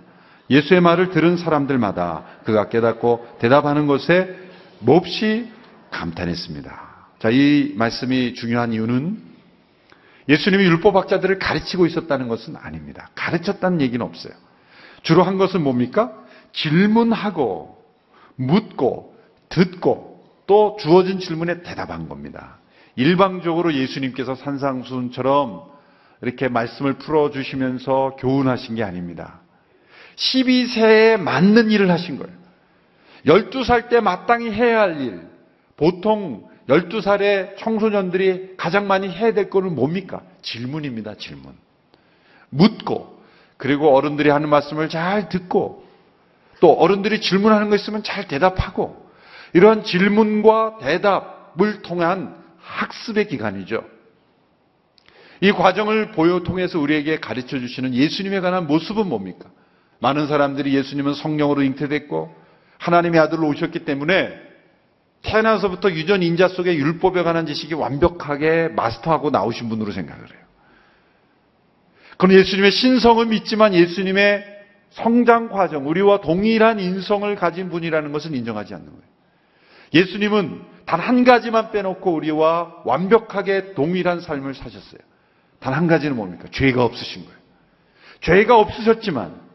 예수의 0.48 0.80
말을 0.80 1.10
들은 1.10 1.36
사람들마다 1.36 2.24
그가 2.44 2.68
깨닫고 2.68 3.36
대답하는 3.40 3.86
것에 3.86 4.34
몹시 4.80 5.50
감탄했습니다. 5.90 6.86
자, 7.18 7.30
이 7.30 7.72
말씀이 7.76 8.34
중요한 8.34 8.72
이유는 8.72 9.22
예수님이 10.28 10.64
율법학자들을 10.64 11.38
가르치고 11.38 11.86
있었다는 11.86 12.28
것은 12.28 12.56
아닙니다. 12.56 13.10
가르쳤다는 13.14 13.80
얘기는 13.80 14.04
없어요. 14.04 14.32
주로 15.02 15.22
한 15.22 15.38
것은 15.38 15.62
뭡니까? 15.62 16.12
질문하고 16.52 17.76
묻고 18.36 19.14
듣고 19.48 20.24
또 20.46 20.76
주어진 20.80 21.18
질문에 21.18 21.62
대답한 21.62 22.08
겁니다. 22.08 22.58
일방적으로 22.96 23.74
예수님께서 23.74 24.34
산상수훈처럼 24.34 25.62
이렇게 26.22 26.48
말씀을 26.48 26.94
풀어주시면서 26.94 28.16
교훈하신 28.18 28.76
게 28.76 28.82
아닙니다. 28.82 29.40
12세에 30.16 31.20
맞는 31.20 31.70
일을 31.70 31.90
하신 31.90 32.18
거예요. 32.18 32.34
12살 33.26 33.88
때 33.88 34.00
마땅히 34.00 34.50
해야 34.50 34.80
할 34.80 35.00
일. 35.00 35.20
보통 35.76 36.48
12살의 36.68 37.58
청소년들이 37.58 38.54
가장 38.56 38.86
많이 38.86 39.08
해야 39.08 39.32
될 39.32 39.50
거는 39.50 39.74
뭡니까? 39.74 40.22
질문입니다, 40.42 41.14
질문. 41.14 41.54
묻고, 42.50 43.22
그리고 43.56 43.94
어른들이 43.94 44.30
하는 44.30 44.48
말씀을 44.48 44.88
잘 44.88 45.28
듣고, 45.28 45.86
또 46.60 46.72
어른들이 46.72 47.20
질문하는 47.20 47.68
거 47.68 47.76
있으면 47.76 48.02
잘 48.02 48.26
대답하고, 48.26 49.06
이러한 49.52 49.84
질문과 49.84 50.78
대답을 50.80 51.82
통한 51.82 52.36
학습의 52.58 53.28
기간이죠. 53.28 53.84
이 55.40 55.52
과정을 55.52 56.12
보여 56.12 56.40
통해서 56.40 56.80
우리에게 56.80 57.20
가르쳐 57.20 57.58
주시는 57.58 57.94
예수님에 57.94 58.40
관한 58.40 58.66
모습은 58.66 59.08
뭡니까? 59.08 59.50
많은 60.00 60.26
사람들이 60.26 60.74
예수님은 60.74 61.14
성령으로 61.14 61.62
잉태됐고 61.62 62.34
하나님의 62.78 63.20
아들로 63.20 63.48
오셨기 63.48 63.84
때문에 63.84 64.46
태어나서부터 65.22 65.90
유전 65.92 66.22
인자 66.22 66.48
속에 66.48 66.74
율법에 66.76 67.22
관한 67.22 67.46
지식이 67.46 67.74
완벽하게 67.74 68.68
마스터하고 68.68 69.30
나오신 69.30 69.68
분으로 69.68 69.92
생각을 69.92 70.22
해요. 70.22 70.40
그럼 72.18 72.34
예수님의 72.38 72.70
신성을 72.70 73.24
믿지만 73.26 73.74
예수님의 73.74 74.44
성장 74.90 75.48
과정, 75.48 75.88
우리와 75.88 76.20
동일한 76.20 76.78
인성을 76.80 77.34
가진 77.36 77.68
분이라는 77.68 78.12
것은 78.12 78.34
인정하지 78.34 78.74
않는 78.74 78.86
거예요. 78.86 79.02
예수님은 79.94 80.62
단 80.86 81.00
한 81.00 81.24
가지만 81.24 81.72
빼놓고 81.72 82.12
우리와 82.14 82.82
완벽하게 82.84 83.74
동일한 83.74 84.20
삶을 84.20 84.54
사셨어요. 84.54 85.00
단 85.58 85.74
한 85.74 85.86
가지는 85.88 86.16
뭡니까? 86.16 86.44
죄가 86.52 86.84
없으신 86.84 87.24
거예요. 87.24 87.36
죄가 88.20 88.56
없으셨지만 88.58 89.45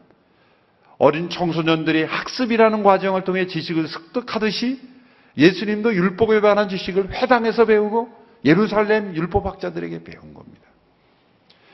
어린 1.02 1.28
청소년들이 1.28 2.04
학습이라는 2.04 2.84
과정을 2.84 3.24
통해 3.24 3.48
지식을 3.48 3.88
습득하듯이 3.88 4.80
예수님도 5.36 5.96
율법에 5.96 6.38
관한 6.38 6.68
지식을 6.68 7.12
회당에서 7.12 7.64
배우고 7.64 8.08
예루살렘 8.44 9.16
율법학자들에게 9.16 10.04
배운 10.04 10.32
겁니다. 10.32 10.62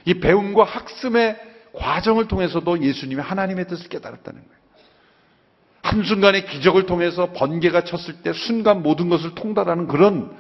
이 0.07 0.15
배움과 0.15 0.65
학습의 0.65 1.37
과정을 1.75 2.27
통해서도 2.27 2.83
예수님이 2.83 3.21
하나님의 3.21 3.69
뜻을 3.69 3.91
깨달았다는 3.91 4.41
거예요. 4.41 4.59
한순간의 5.83 6.47
기적을 6.47 6.87
통해서 6.87 7.31
번개가 7.35 7.85
쳤을 7.85 8.23
때 8.23 8.33
순간 8.33 8.83
모든 8.83 9.11
것을 9.11 9.35
통달하는 9.35 9.89
그런, 9.89 10.35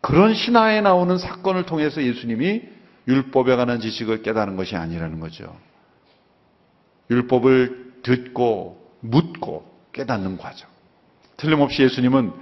그런 0.00 0.32
신화에 0.32 0.80
나오는 0.80 1.18
사건을 1.18 1.64
통해서 1.64 2.02
예수님이 2.02 2.62
율법에 3.08 3.56
관한 3.56 3.80
지식을 3.80 4.22
깨달은 4.22 4.56
것이 4.56 4.74
아니라는 4.74 5.20
거죠. 5.20 5.54
율법을 7.10 7.81
듣고 8.02 8.82
묻고 9.00 9.70
깨닫는 9.92 10.38
과정. 10.38 10.68
틀림없이 11.36 11.82
예수님은 11.82 12.32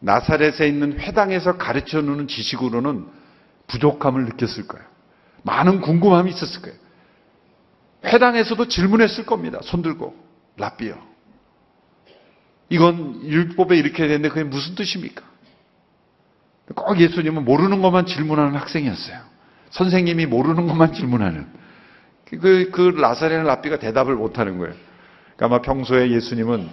나사렛에 0.00 0.68
있는 0.68 0.98
회당에서 0.98 1.56
가르쳐 1.56 2.00
주는 2.00 2.28
지식으로는 2.28 3.06
부족함을 3.66 4.24
느꼈을 4.26 4.68
거예요. 4.68 4.86
많은 5.42 5.80
궁금함이 5.80 6.30
있었을 6.30 6.62
거예요. 6.62 6.76
회당에서도 8.04 8.68
질문했을 8.68 9.26
겁니다. 9.26 9.58
손들고 9.62 10.14
라비요. 10.56 10.96
이건 12.68 13.22
율법에 13.24 13.76
이렇게 13.76 14.06
되는데 14.06 14.28
그게 14.28 14.44
무슨 14.44 14.74
뜻입니까? 14.74 15.24
꼭 16.74 17.00
예수님은 17.00 17.44
모르는 17.44 17.80
것만 17.80 18.06
질문하는 18.06 18.56
학생이었어요. 18.56 19.20
선생님이 19.70 20.26
모르는 20.26 20.66
것만 20.66 20.92
질문하는. 20.94 21.46
그, 22.24 22.70
그 22.72 22.80
라사레는 22.80 23.44
라비가 23.44 23.78
대답을 23.78 24.16
못하는 24.16 24.58
거예요. 24.58 24.74
그러니까 25.36 25.46
아마 25.56 25.62
평소에 25.62 26.10
예수님은 26.10 26.68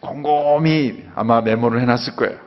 곰곰이 0.00 1.04
아마 1.14 1.40
메모를 1.40 1.80
해놨을 1.82 2.16
거예요. 2.16 2.38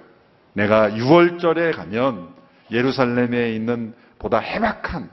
내가 0.54 0.90
6월절에 0.90 1.76
가면 1.76 2.30
예루살렘에 2.72 3.54
있는 3.54 3.94
보다 4.20 4.40
해박한 4.40 5.10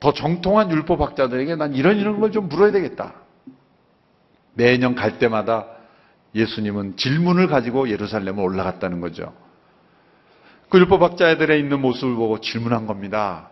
더 0.00 0.12
정통한 0.12 0.70
율법학자들에게 0.70 1.56
난 1.56 1.74
이런 1.74 1.98
이런 1.98 2.20
걸 2.20 2.30
좀 2.32 2.48
물어야 2.48 2.72
되겠다. 2.72 3.14
매년 4.54 4.94
갈 4.94 5.18
때마다 5.18 5.66
예수님은 6.34 6.96
질문을 6.96 7.48
가지고 7.48 7.88
예루살렘을 7.88 8.42
올라갔다는 8.42 9.00
거죠. 9.00 9.34
그 10.68 10.78
율법학자들의 10.78 11.58
있는 11.58 11.80
모습을 11.80 12.14
보고 12.14 12.40
질문한 12.40 12.86
겁니다. 12.86 13.50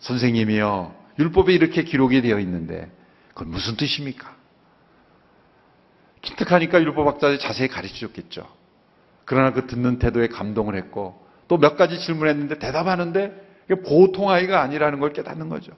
선생님이요. 0.00 0.94
율법에 1.18 1.52
이렇게 1.52 1.84
기록이 1.84 2.20
되어 2.20 2.40
있는데 2.40 2.90
그건 3.28 3.50
무슨 3.50 3.76
뜻입니까? 3.76 4.33
기특하니까 6.24 6.80
율법학자들이 6.80 7.38
자세히 7.38 7.68
가르쳐 7.68 7.94
줬겠죠. 7.94 8.46
그러나 9.24 9.52
그 9.52 9.66
듣는 9.66 9.98
태도에 9.98 10.28
감동을 10.28 10.74
했고 10.76 11.22
또 11.48 11.58
몇 11.58 11.76
가지 11.76 11.98
질문했는데 12.00 12.58
대답하는데 12.58 13.44
보통 13.86 14.30
아이가 14.30 14.62
아니라는 14.62 15.00
걸 15.00 15.12
깨닫는 15.12 15.48
거죠. 15.48 15.72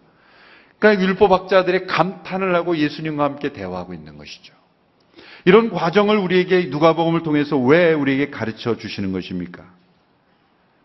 그러니까 0.78 1.04
율법학자들의 1.04 1.86
감탄을 1.86 2.54
하고 2.54 2.76
예수님과 2.76 3.24
함께 3.24 3.52
대화하고 3.52 3.94
있는 3.94 4.16
것이죠. 4.18 4.54
이런 5.44 5.70
과정을 5.70 6.16
우리에게 6.16 6.66
누가복음을 6.66 7.22
통해서 7.22 7.56
왜 7.56 7.92
우리에게 7.92 8.30
가르쳐 8.30 8.76
주시는 8.76 9.12
것입니까? 9.12 9.64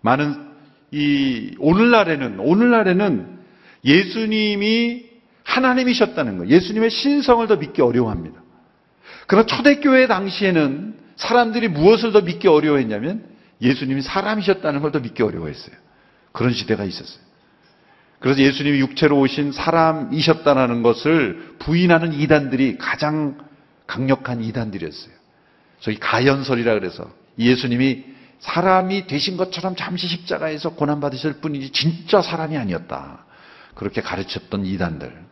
많은 0.02 0.52
이 0.92 1.56
오늘날에는 1.60 2.40
오늘날에는 2.40 3.40
예수님이 3.84 5.10
하나님이셨다는 5.44 6.38
거, 6.38 6.48
예수님의 6.48 6.92
신성을 6.92 7.46
더 7.48 7.56
믿기 7.56 7.82
어려워합니다. 7.82 8.41
그러나 9.28 9.46
초대교회 9.46 10.08
당시에는 10.08 10.96
사람들이 11.16 11.68
무엇을 11.68 12.12
더 12.12 12.22
믿기 12.22 12.48
어려워했냐면 12.48 13.24
예수님이 13.62 14.02
사람이셨다는 14.02 14.82
걸 14.82 14.92
더 14.92 15.00
믿기 15.00 15.24
어려워했어요. 15.24 15.76
그런 16.32 16.54
시대가 16.54 16.84
있었어요. 16.84 17.22
그래서 18.20 18.42
예수님이 18.42 18.80
육체로 18.80 19.20
오신 19.20 19.52
사람이셨다는 19.52 20.84
것을 20.84 21.56
부인하는 21.60 22.14
이단들이 22.14 22.78
가장 22.78 23.38
강력한 23.88 24.44
이단들이었어요. 24.44 25.14
소위 25.80 25.98
가연설이라 25.98 26.76
그래서 26.76 27.12
예수님이 27.40 28.06
사람이 28.40 29.08
되신 29.08 29.38
것처럼 29.38 29.76
잠시 29.76 30.08
십자가에서 30.08 30.72
고난받으실 30.72 31.34
뿐이지 31.42 31.72
진짜 31.72 32.22
사람이 32.22 32.58
아니었다. 32.58 33.26
그렇게 33.76 34.02
가르쳤던 34.02 34.66
이단들. 34.66 35.31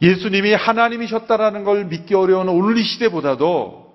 예수님이 0.00 0.52
하나님이셨다라는 0.54 1.64
걸 1.64 1.84
믿기 1.86 2.14
어려운 2.14 2.48
오늘 2.48 2.78
이 2.78 2.84
시대보다도 2.84 3.88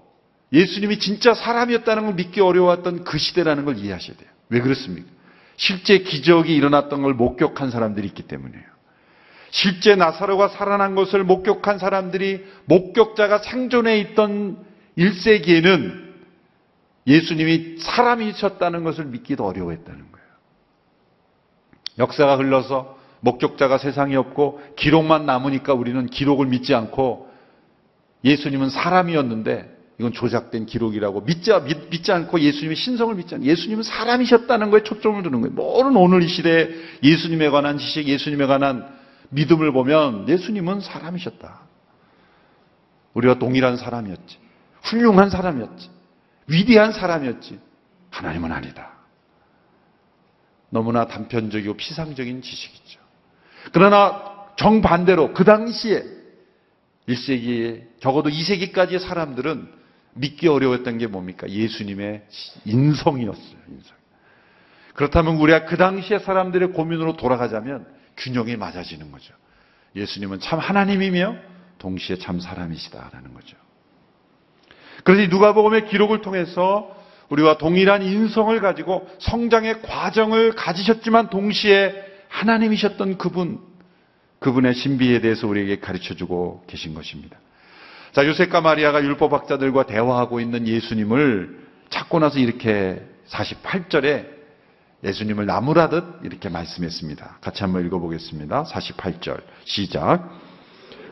예수님이 0.52 1.00
진짜 1.00 1.34
사람이었다는 1.34 2.06
걸 2.06 2.14
믿기 2.16 2.42
어려웠던 2.42 3.04
그 3.04 3.18
시대라는 3.18 3.66
걸 3.66 3.78
이해하셔야 3.78 4.18
돼요. 4.18 4.30
왜 4.50 4.60
그렇습니까? 4.60 5.10
실제 5.56 6.00
기적이 6.00 6.56
일어났던 6.56 7.02
걸 7.02 7.14
목격한 7.14 7.72
사람들이 7.72 8.06
있기 8.08 8.24
때문이에요. 8.24 8.64
실제 9.50 9.96
나사로가 9.96 10.50
살아난 10.50 10.96
것을 10.96 11.24
목격한 11.24 11.78
사람들이 11.78 12.44
목격자가 12.66 13.40
생존해 13.40 14.00
있던 14.00 14.58
1세기에는 14.98 16.04
예수님이 17.06 17.78
사람이셨다는 17.80 18.84
것을 18.84 19.06
믿기도 19.06 19.46
어려워했다는 19.46 20.12
거예요. 20.12 20.28
역사가 22.00 22.38
흘러서 22.38 22.98
목격자가 23.24 23.78
세상에 23.78 24.16
없고 24.18 24.62
기록만 24.76 25.26
남으니까 25.26 25.74
우리는 25.74 26.06
기록을 26.08 26.46
믿지 26.48 26.76
않고 26.76 27.32
예수님은 28.26 28.70
사람이었는데 28.70 29.72
이건 29.98 30.12
조작된 30.12 30.66
기록이라고 30.66 31.22
믿지, 31.22 31.52
믿, 31.90 32.04
지 32.04 32.12
않고 32.12 32.40
예수님의 32.40 32.76
신성을 32.76 33.16
믿지 33.16 33.36
않고 33.36 33.46
예수님은 33.46 33.84
사람이셨다는 33.84 34.72
거에 34.72 34.84
초점을 34.84 35.24
두는 35.24 35.42
거예요. 35.42 35.54
모든 35.54 35.96
오늘 35.96 36.22
이 36.22 36.28
시대에 36.28 36.70
예수님에 37.02 37.50
관한 37.50 37.78
지식, 37.78 38.08
예수님에 38.08 38.46
관한 38.46 38.88
믿음을 39.30 39.72
보면 39.72 40.28
예수님은 40.28 40.82
사람이셨다. 40.82 41.62
우리와 43.14 43.36
동일한 43.36 43.78
사람이었지. 43.78 44.38
훌륭한 44.84 45.30
사람이었지. 45.30 45.90
위대한 46.48 46.92
사람이었지. 46.92 47.60
하나님은 48.10 48.52
아니다. 48.52 48.92
너무나 50.70 51.06
단편적이고 51.08 51.76
피상적인 51.76 52.42
지식이죠. 52.42 53.03
그러나 53.72 54.34
정반대로 54.56 55.34
그 55.34 55.44
당시에 55.44 56.04
1세기에 57.08 58.00
적어도 58.00 58.30
2세기까지의 58.30 59.00
사람들은 59.00 59.72
믿기 60.16 60.48
어려웠던 60.48 60.98
게 61.00 61.08
뭡니까? 61.08 61.50
예수님의 61.50 62.24
인성이었어요. 62.66 63.58
인성. 63.70 63.98
그렇다면 64.94 65.38
우리가 65.38 65.66
그 65.66 65.76
당시의 65.76 66.20
사람들의 66.20 66.74
고민으로 66.74 67.18
돌아가자면 67.18 67.88
균형이 68.18 68.58
맞아지는 68.58 69.12
거죠. 69.12 69.34
예수님은 69.96 70.40
참 70.40 70.60
하나님이며 70.60 71.36
동시에 71.80 72.18
참 72.18 72.40
사람이시다라는 72.40 73.34
거죠. 73.34 73.58
그래서 75.04 75.30
누가복음의 75.30 75.88
기록을 75.88 76.22
통해서 76.22 76.96
우리와 77.30 77.58
동일한 77.58 78.04
인성을 78.04 78.58
가지고 78.62 79.10
성장의 79.20 79.82
과정을 79.82 80.54
가지셨지만 80.54 81.30
동시에 81.30 82.13
하나님이셨던 82.34 83.20
그분, 83.20 83.60
그분의 84.40 84.74
신비에 84.74 85.22
대해서 85.22 85.48
우리에게 85.48 85.80
가르쳐 85.80 86.16
주고 86.16 86.64
계신 86.68 86.96
것입니다. 86.96 87.38
자, 88.12 88.26
요셉과 88.26 88.62
마리아가 88.62 89.04
율법학자들과 89.04 89.86
대화하고 89.86 90.40
있는 90.40 90.68
예수님을 90.68 91.64
찾고 91.90 92.20
나서 92.20 92.40
이렇게 92.40 93.02
48절에 93.28 94.28
예수님을 95.04 95.46
나무라듯 95.46 96.04
이렇게 96.24 96.50
말씀했습니다. 96.50 97.38
같이 97.42 97.64
한번 97.64 97.86
읽어보겠습니다. 97.86 98.64
48절 98.64 99.42
시작. 99.66 100.30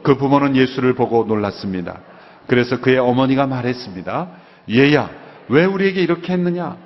그 0.04 0.18
부모는 0.18 0.56
예수를 0.56 0.96
보고 0.96 1.24
놀랐습니다. 1.26 2.02
그래서 2.48 2.82
그의 2.82 2.98
어머니가 2.98 3.46
말했습니다. 3.46 4.32
얘야, 4.72 5.12
왜 5.50 5.66
우리에게 5.66 6.02
이렇게 6.02 6.34
했느냐? 6.34 6.78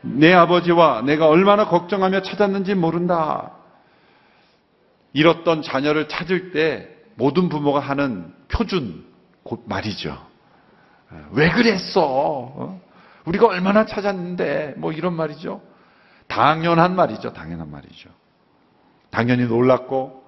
내 0.00 0.32
아버지와 0.32 1.02
내가 1.02 1.28
얼마나 1.28 1.66
걱정하며 1.66 2.22
찾았는지 2.22 2.74
모른다. 2.74 3.61
잃었던 5.12 5.62
자녀를 5.62 6.08
찾을 6.08 6.52
때 6.52 6.88
모든 7.14 7.48
부모가 7.48 7.80
하는 7.80 8.32
표준 8.48 9.04
곧 9.42 9.64
말이죠. 9.66 10.26
왜 11.32 11.50
그랬어? 11.50 12.00
어? 12.02 12.80
우리가 13.26 13.46
얼마나 13.46 13.84
찾았는데 13.84 14.74
뭐 14.78 14.92
이런 14.92 15.14
말이죠. 15.14 15.62
당연한 16.26 16.96
말이죠. 16.96 17.32
당연한 17.32 17.70
말이죠. 17.70 18.08
당연히 19.10 19.44
놀랐고 19.44 20.24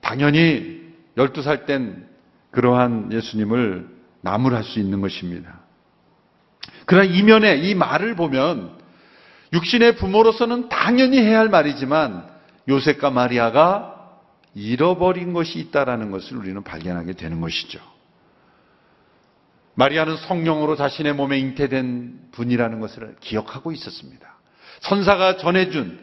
당연히 0.00 0.80
12살 1.16 1.66
땐 1.66 2.08
그러한 2.50 3.12
예수님을 3.12 3.88
나무랄 4.22 4.64
수 4.64 4.78
있는 4.78 5.00
것입니다. 5.00 5.60
그러나 6.86 7.04
이면에 7.04 7.56
이 7.56 7.74
말을 7.74 8.16
보면 8.16 8.78
육신의 9.52 9.96
부모로서는 9.96 10.68
당연히 10.68 11.18
해야 11.18 11.38
할 11.40 11.48
말이지만 11.48 12.26
요셉과 12.68 13.10
마리아가 13.10 13.94
잃어버린 14.54 15.32
것이 15.32 15.58
있다라는 15.58 16.10
것을 16.10 16.36
우리는 16.36 16.62
발견하게 16.62 17.14
되는 17.14 17.40
것이죠. 17.40 17.80
마리아는 19.74 20.16
성령으로 20.16 20.76
자신의 20.76 21.14
몸에 21.14 21.38
잉태된 21.38 22.30
분이라는 22.32 22.80
것을 22.80 23.14
기억하고 23.20 23.72
있었습니다. 23.72 24.36
선사가 24.80 25.36
전해준 25.36 26.00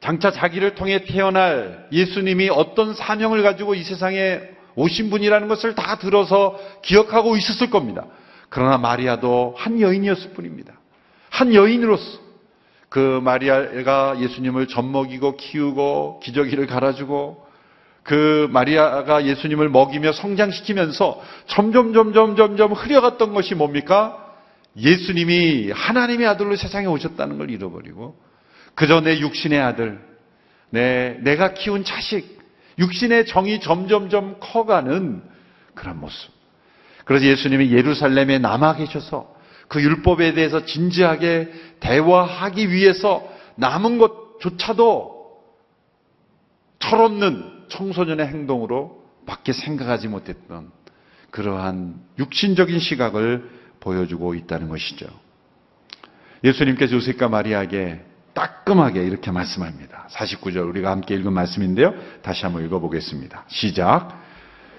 장차 0.00 0.30
자기를 0.30 0.76
통해 0.76 1.04
태어날 1.04 1.88
예수님이 1.90 2.48
어떤 2.50 2.94
사명을 2.94 3.42
가지고 3.42 3.74
이 3.74 3.82
세상에 3.82 4.40
오신 4.76 5.10
분이라는 5.10 5.48
것을 5.48 5.74
다 5.74 5.98
들어서 5.98 6.56
기억하고 6.82 7.36
있었을 7.36 7.70
겁니다. 7.70 8.06
그러나 8.48 8.78
마리아도 8.78 9.54
한 9.58 9.80
여인이었을 9.80 10.30
뿐입니다. 10.30 10.74
한 11.30 11.52
여인으로서 11.52 12.27
그 12.88 13.20
마리아가 13.22 14.18
예수님을 14.18 14.66
젖먹이고 14.68 15.36
키우고 15.36 16.20
기저귀를 16.22 16.66
갈아주고 16.66 17.46
그 18.02 18.48
마리아가 18.50 19.26
예수님을 19.26 19.68
먹이며 19.68 20.12
성장시키면서 20.12 21.22
점점 21.46 21.92
점점 21.92 22.36
점점 22.36 22.72
흐려갔던 22.72 23.34
것이 23.34 23.54
뭡니까? 23.54 24.24
예수님이 24.76 25.70
하나님의 25.72 26.26
아들로 26.26 26.56
세상에 26.56 26.86
오셨다는 26.86 27.36
걸 27.36 27.50
잃어버리고 27.50 28.16
그저 28.74 29.00
내 29.00 29.18
육신의 29.18 29.60
아들, 29.60 30.00
내 30.70 31.18
내가 31.20 31.52
키운 31.52 31.84
자식, 31.84 32.38
육신의 32.78 33.26
정이 33.26 33.60
점점점 33.60 34.36
커가는 34.40 35.22
그런 35.74 36.00
모습. 36.00 36.30
그래서 37.04 37.26
예수님이 37.26 37.72
예루살렘에 37.72 38.38
남아 38.38 38.76
계셔서 38.76 39.37
그 39.68 39.82
율법에 39.82 40.32
대해서 40.32 40.64
진지하게 40.64 41.52
대화하기 41.80 42.70
위해서 42.70 43.28
남은 43.56 43.98
것조차도 43.98 45.18
철없는 46.78 47.66
청소년의 47.68 48.26
행동으로 48.26 49.04
밖에 49.26 49.52
생각하지 49.52 50.08
못했던 50.08 50.70
그러한 51.30 52.00
육신적인 52.18 52.78
시각을 52.78 53.50
보여주고 53.80 54.34
있다는 54.34 54.68
것이죠. 54.68 55.06
예수님께서 56.42 56.94
요셉과 56.96 57.28
마리아에게 57.28 58.04
따끔하게 58.32 59.04
이렇게 59.04 59.30
말씀합니다. 59.30 60.06
49절 60.12 60.68
우리가 60.68 60.90
함께 60.90 61.14
읽은 61.16 61.32
말씀인데요. 61.32 61.94
다시 62.22 62.44
한번 62.44 62.64
읽어보겠습니다. 62.64 63.44
시작. 63.48 64.22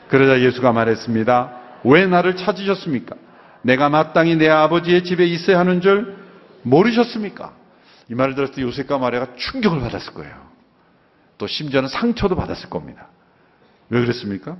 그러자 0.07 0.41
예수가 0.41 0.71
말했습니다. 0.71 1.59
왜 1.83 2.07
나를 2.07 2.35
찾으셨습니까? 2.37 3.15
내가 3.61 3.89
마땅히 3.89 4.35
내 4.35 4.49
아버지의 4.49 5.03
집에 5.03 5.25
있어야 5.25 5.59
하는 5.59 5.81
줄 5.81 6.17
모르셨습니까? 6.63 7.53
이 8.09 8.15
말을 8.15 8.35
들었을 8.35 8.55
때 8.55 8.61
요셉과 8.61 8.97
마리아가 8.97 9.35
충격을 9.35 9.79
받았을 9.81 10.13
거예요. 10.13 10.33
또 11.37 11.47
심지어는 11.47 11.89
상처도 11.89 12.35
받았을 12.35 12.69
겁니다. 12.69 13.07
왜 13.89 14.01
그랬습니까? 14.01 14.57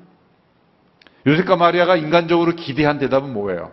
요셉과 1.28 1.56
마리아가 1.58 1.96
인간적으로 1.96 2.54
기대한 2.56 3.00
대답은 3.00 3.34
뭐예요? 3.34 3.72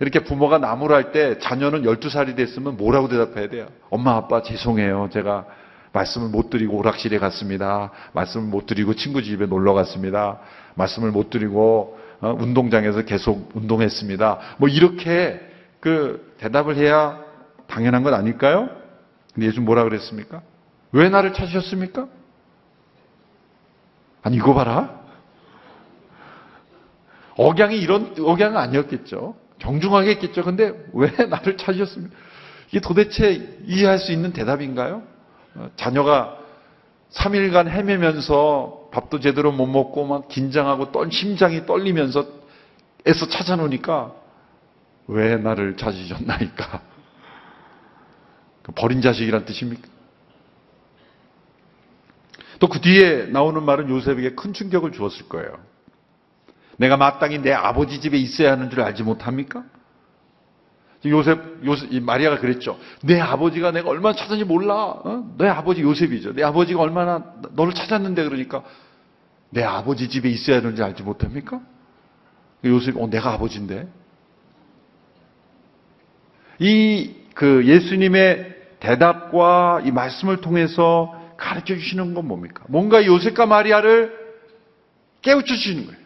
이렇게 0.00 0.20
부모가 0.20 0.58
나무를 0.58 0.96
할 0.96 1.12
때 1.12 1.38
자녀는 1.38 1.82
12살이 1.82 2.34
됐으면 2.36 2.76
뭐라고 2.76 3.08
대답해야 3.08 3.48
돼요? 3.48 3.66
엄마, 3.90 4.12
아빠, 4.16 4.42
죄송해요. 4.42 5.10
제가 5.12 5.44
말씀을 5.92 6.28
못 6.28 6.48
드리고 6.48 6.78
오락실에 6.78 7.18
갔습니다. 7.18 7.90
말씀을 8.12 8.46
못 8.46 8.66
드리고 8.66 8.94
친구 8.94 9.22
집에 9.22 9.46
놀러 9.46 9.74
갔습니다. 9.74 10.38
말씀을 10.76 11.10
못 11.10 11.28
드리고 11.30 11.98
어, 11.98 11.99
운동장에서 12.28 13.02
계속 13.02 13.50
운동했습니다. 13.54 14.56
뭐 14.58 14.68
이렇게 14.68 15.40
그 15.80 16.34
대답을 16.38 16.76
해야 16.76 17.18
당연한 17.66 18.02
것 18.02 18.12
아닐까요? 18.12 18.68
근데 19.34 19.46
예수 19.46 19.60
뭐라 19.60 19.84
그랬습니까? 19.84 20.42
왜 20.92 21.08
나를 21.08 21.32
찾으셨습니까? 21.32 22.08
아니 24.22 24.36
이거 24.36 24.52
봐라. 24.54 25.00
억양이 27.36 27.78
이런 27.78 28.14
억양은 28.18 28.56
아니었겠죠. 28.56 29.34
정중하게 29.60 30.10
했겠죠. 30.10 30.42
근데 30.42 30.74
왜 30.92 31.10
나를 31.26 31.56
찾으셨습니까? 31.56 32.14
이게 32.68 32.80
도대체 32.80 33.58
이해할 33.64 33.98
수 33.98 34.12
있는 34.12 34.32
대답인가요? 34.32 35.02
어, 35.54 35.70
자녀가 35.76 36.36
3일간 37.12 37.68
헤매면서 37.68 38.79
밥도 38.90 39.20
제대로 39.20 39.52
못 39.52 39.66
먹고 39.66 40.06
막 40.06 40.28
긴장하고 40.28 40.92
떨, 40.92 41.10
심장이 41.12 41.66
떨리면서 41.66 42.26
애써 43.06 43.28
찾아놓으니까 43.28 44.14
왜 45.06 45.36
나를 45.36 45.76
찾으셨나이까? 45.76 46.82
그 48.62 48.72
버린 48.72 49.00
자식이란 49.00 49.44
뜻입니까? 49.44 49.88
또 52.60 52.68
그 52.68 52.80
뒤에 52.80 53.26
나오는 53.26 53.62
말은 53.62 53.88
요셉에게 53.88 54.34
큰 54.34 54.52
충격을 54.52 54.92
주었을 54.92 55.28
거예요. 55.28 55.58
내가 56.76 56.96
마땅히 56.96 57.38
내 57.38 57.52
아버지 57.52 58.00
집에 58.00 58.18
있어야 58.18 58.52
하는 58.52 58.70
줄 58.70 58.82
알지 58.82 59.02
못합니까? 59.02 59.64
요셉, 61.06 61.64
요셉, 61.64 62.02
마리아가 62.02 62.38
그랬죠. 62.38 62.78
내 63.02 63.18
아버지가 63.18 63.70
내가 63.70 63.88
얼마나 63.88 64.14
찾았는지 64.14 64.44
몰라. 64.44 64.74
어? 64.74 65.34
내 65.38 65.48
아버지 65.48 65.80
요셉이죠. 65.80 66.34
내 66.34 66.42
아버지가 66.42 66.80
얼마나 66.80 67.24
너를 67.52 67.72
찾았는데 67.72 68.24
그러니까 68.24 68.62
내 69.50 69.62
아버지 69.62 70.08
집에 70.08 70.28
있어야 70.28 70.58
하는지 70.58 70.82
알지 70.82 71.02
못합니까? 71.02 71.60
요셉, 72.64 72.96
어, 72.98 73.08
내가 73.08 73.32
아버지인데. 73.32 73.88
이 76.58 77.20
그 77.40 77.64
예수님의 77.64 78.54
대답과 78.80 79.80
이 79.86 79.90
말씀을 79.90 80.42
통해서 80.42 81.18
가르쳐 81.38 81.74
주시는 81.74 82.12
건 82.12 82.28
뭡니까? 82.28 82.64
뭔가 82.68 83.06
요셉과 83.06 83.46
마리아를 83.46 84.14
깨우쳐 85.22 85.54
주시는 85.54 85.86
거예요. 85.86 85.99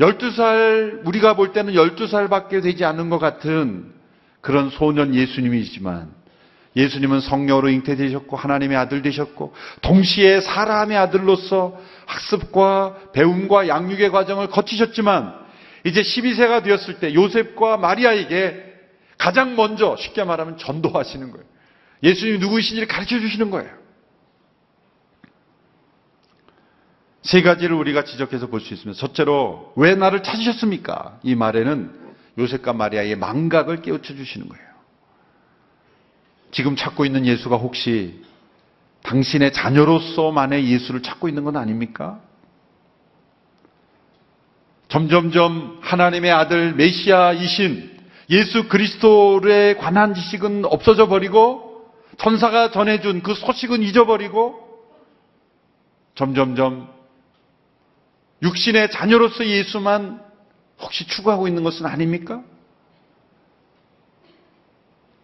12살, 0.00 1.06
우리가 1.06 1.34
볼 1.34 1.52
때는 1.52 1.74
12살밖에 1.74 2.62
되지 2.62 2.84
않은 2.84 3.10
것 3.10 3.18
같은 3.18 3.92
그런 4.40 4.70
소년 4.70 5.14
예수님이지만 5.14 6.12
예수님은 6.76 7.20
성령으로 7.20 7.68
잉태되셨고 7.68 8.36
하나님의 8.36 8.76
아들 8.76 9.02
되셨고 9.02 9.54
동시에 9.80 10.40
사람의 10.40 10.96
아들로서 10.96 11.80
학습과 12.06 12.96
배움과 13.12 13.68
양육의 13.68 14.10
과정을 14.10 14.48
거치셨지만 14.48 15.34
이제 15.84 16.02
12세가 16.02 16.64
되었을 16.64 16.98
때 16.98 17.14
요셉과 17.14 17.76
마리아에게 17.76 18.74
가장 19.18 19.54
먼저 19.54 19.96
쉽게 19.96 20.24
말하면 20.24 20.58
전도하시는 20.58 21.30
거예요. 21.30 21.44
예수님이 22.02 22.38
누구이신지를 22.38 22.88
가르쳐 22.88 23.20
주시는 23.20 23.50
거예요. 23.50 23.83
세 27.24 27.40
가지를 27.42 27.74
우리가 27.76 28.04
지적해서 28.04 28.48
볼 28.48 28.60
수 28.60 28.74
있습니다. 28.74 28.98
첫째로 29.00 29.72
왜 29.76 29.94
나를 29.94 30.22
찾으셨습니까? 30.22 31.18
이 31.22 31.34
말에는 31.34 31.90
요셉과 32.38 32.72
마리아의 32.74 33.16
망각을 33.16 33.82
깨우쳐 33.82 34.14
주시는 34.14 34.48
거예요. 34.48 34.64
지금 36.50 36.76
찾고 36.76 37.04
있는 37.04 37.26
예수가 37.26 37.56
혹시 37.56 38.22
당신의 39.02 39.52
자녀로서만의 39.52 40.70
예수를 40.70 41.02
찾고 41.02 41.28
있는 41.28 41.44
건 41.44 41.56
아닙니까? 41.56 42.20
점점점 44.88 45.78
하나님의 45.80 46.30
아들 46.30 46.74
메시아이신 46.74 47.94
예수 48.30 48.68
그리스도에 48.68 49.74
관한 49.74 50.14
지식은 50.14 50.64
없어져 50.66 51.08
버리고 51.08 51.90
천사가 52.18 52.70
전해준 52.70 53.22
그 53.22 53.34
소식은 53.34 53.82
잊어버리고 53.82 54.60
점점점 56.14 56.88
육신의 58.44 58.90
자녀로서 58.90 59.46
예수만 59.46 60.20
혹시 60.78 61.06
추구하고 61.06 61.48
있는 61.48 61.64
것은 61.64 61.86
아닙니까? 61.86 62.42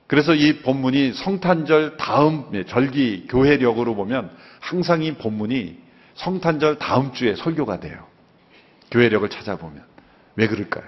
그래서 0.06 0.35
이 0.35 0.61
본문이 0.62 1.12
성탄절 1.12 1.96
다음 1.96 2.50
예, 2.54 2.64
절기 2.64 3.26
교회력으로 3.28 3.94
보면 3.94 4.30
항상 4.59 5.02
이 5.02 5.14
본문이 5.14 5.78
성탄절 6.14 6.78
다음 6.78 7.12
주에 7.12 7.37
설교가 7.37 7.78
돼요. 7.78 8.06
교회력을 8.90 9.28
찾아보면. 9.28 9.85
왜 10.35 10.48
그럴까요? 10.48 10.85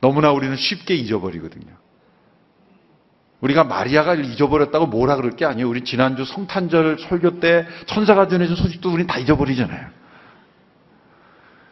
너무나 0.00 0.30
우리는 0.30 0.54
쉽게 0.54 0.94
잊어버리거든요. 0.94 1.76
우리가 3.40 3.64
마리아가 3.64 4.14
잊어버렸다고 4.14 4.86
뭐라 4.86 5.16
그럴 5.16 5.32
게 5.32 5.44
아니에요. 5.44 5.68
우리 5.68 5.82
지난주 5.82 6.24
성탄절 6.24 6.98
설교 7.00 7.40
때 7.40 7.66
천사가 7.86 8.28
전해준 8.28 8.54
소식도 8.54 8.92
우린 8.92 9.06
다 9.06 9.18
잊어버리잖아요. 9.18 9.97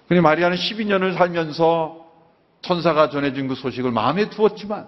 근데 0.08 0.20
마리아는 0.20 0.56
12년을 0.56 1.16
살면서 1.16 2.06
천사가 2.62 3.10
전해준 3.10 3.48
그 3.48 3.54
소식을 3.54 3.90
마음에 3.90 4.30
두었지만 4.30 4.86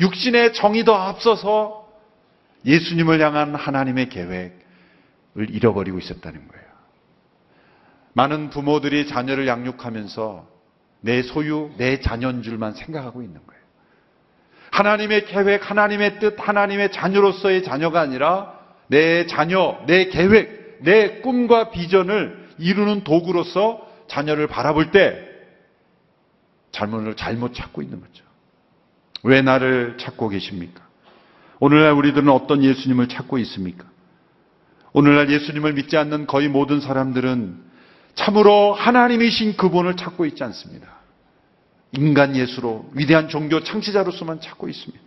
육신의 0.00 0.54
정이 0.54 0.84
더 0.84 0.94
앞서서 0.94 1.88
예수님을 2.64 3.20
향한 3.20 3.54
하나님의 3.54 4.08
계획을 4.08 5.50
잃어버리고 5.50 5.98
있었다는 5.98 6.48
거예요. 6.48 6.68
많은 8.14 8.50
부모들이 8.50 9.06
자녀를 9.06 9.46
양육하면서 9.46 10.46
내 11.00 11.22
소유, 11.22 11.70
내 11.76 12.00
자녀인 12.00 12.42
줄만 12.42 12.72
생각하고 12.72 13.22
있는 13.22 13.40
거예요. 13.46 13.62
하나님의 14.70 15.26
계획, 15.26 15.70
하나님의 15.70 16.18
뜻, 16.18 16.36
하나님의 16.38 16.92
자녀로서의 16.92 17.62
자녀가 17.62 18.00
아니라 18.00 18.58
내 18.88 19.26
자녀, 19.26 19.78
내 19.86 20.08
계획, 20.08 20.78
내 20.80 21.20
꿈과 21.20 21.70
비전을 21.70 22.48
이루는 22.58 23.04
도구로서 23.04 23.87
자녀를 24.08 24.46
바라볼 24.46 24.90
때 24.90 25.26
잘못을 26.72 27.14
잘못 27.16 27.54
찾고 27.54 27.82
있는 27.82 28.00
거죠. 28.00 28.24
왜 29.22 29.42
나를 29.42 29.96
찾고 29.98 30.28
계십니까? 30.28 30.86
오늘날 31.60 31.92
우리들은 31.92 32.28
어떤 32.28 32.62
예수님을 32.62 33.08
찾고 33.08 33.38
있습니까? 33.38 33.84
오늘날 34.92 35.30
예수님을 35.30 35.74
믿지 35.74 35.96
않는 35.96 36.26
거의 36.26 36.48
모든 36.48 36.80
사람들은 36.80 37.68
참으로 38.14 38.74
하나님이신 38.74 39.56
그분을 39.56 39.96
찾고 39.96 40.26
있지 40.26 40.42
않습니다. 40.44 40.98
인간 41.92 42.36
예수로 42.36 42.90
위대한 42.94 43.28
종교 43.28 43.62
창시자로서만 43.62 44.40
찾고 44.40 44.68
있습니다. 44.68 45.04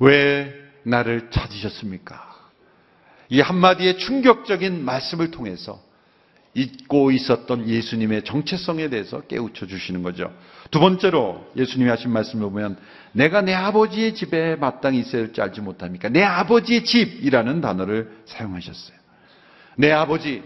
왜 0.00 0.54
나를 0.84 1.30
찾으셨습니까? 1.30 2.34
이 3.28 3.40
한마디의 3.40 3.98
충격적인 3.98 4.84
말씀을 4.84 5.30
통해서 5.30 5.82
잊고 6.54 7.10
있었던 7.10 7.68
예수님의 7.68 8.22
정체성에 8.24 8.88
대해서 8.88 9.20
깨우쳐 9.22 9.66
주시는 9.66 10.02
거죠. 10.02 10.32
두 10.70 10.80
번째로 10.80 11.50
예수님이 11.56 11.90
하신 11.90 12.10
말씀을 12.10 12.48
보면 12.48 12.78
내가 13.12 13.42
내 13.42 13.52
아버지의 13.52 14.14
집에 14.14 14.56
마땅히 14.56 15.00
있어야 15.00 15.22
할지 15.22 15.40
알지 15.40 15.60
못합니까? 15.60 16.08
내 16.08 16.22
아버지의 16.22 16.84
집이라는 16.84 17.60
단어를 17.60 18.12
사용하셨어요. 18.26 18.96
내 19.76 19.90
아버지, 19.90 20.42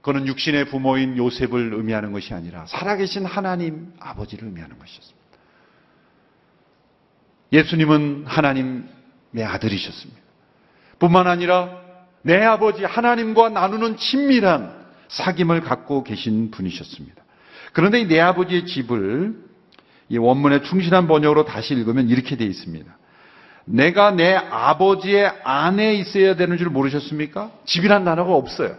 그는 0.00 0.26
육신의 0.26 0.66
부모인 0.66 1.16
요셉을 1.16 1.74
의미하는 1.74 2.12
것이 2.12 2.32
아니라 2.34 2.66
살아계신 2.66 3.26
하나님 3.26 3.92
아버지를 4.00 4.48
의미하는 4.48 4.78
것이었습니다. 4.78 5.22
예수님은 7.52 8.24
하나님의 8.26 9.44
아들이셨습니다. 9.44 10.20
뿐만 10.98 11.26
아니라 11.26 11.82
내 12.22 12.42
아버지 12.42 12.84
하나님과 12.84 13.50
나누는 13.50 13.98
친밀한 13.98 14.81
사귐을 15.12 15.62
갖고 15.62 16.04
계신 16.04 16.50
분이셨습니다. 16.50 17.22
그런데 17.72 18.00
이 18.00 18.06
내 18.06 18.20
아버지의 18.20 18.66
집을 18.66 19.34
이 20.08 20.18
원문의 20.18 20.62
충실한 20.64 21.06
번역으로 21.08 21.44
다시 21.44 21.74
읽으면 21.74 22.08
이렇게 22.08 22.36
되어 22.36 22.46
있습니다. 22.46 22.98
내가 23.64 24.10
내 24.10 24.34
아버지의 24.34 25.32
안에 25.44 25.94
있어야 25.94 26.36
되는 26.36 26.58
줄 26.58 26.68
모르셨습니까? 26.68 27.50
집이란 27.64 28.04
단어가 28.04 28.34
없어요. 28.34 28.76